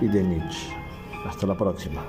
y 0.00 0.06
de 0.06 0.22
Nietzsche. 0.22 0.68
Hasta 1.26 1.46
la 1.46 1.56
próxima. 1.56 2.02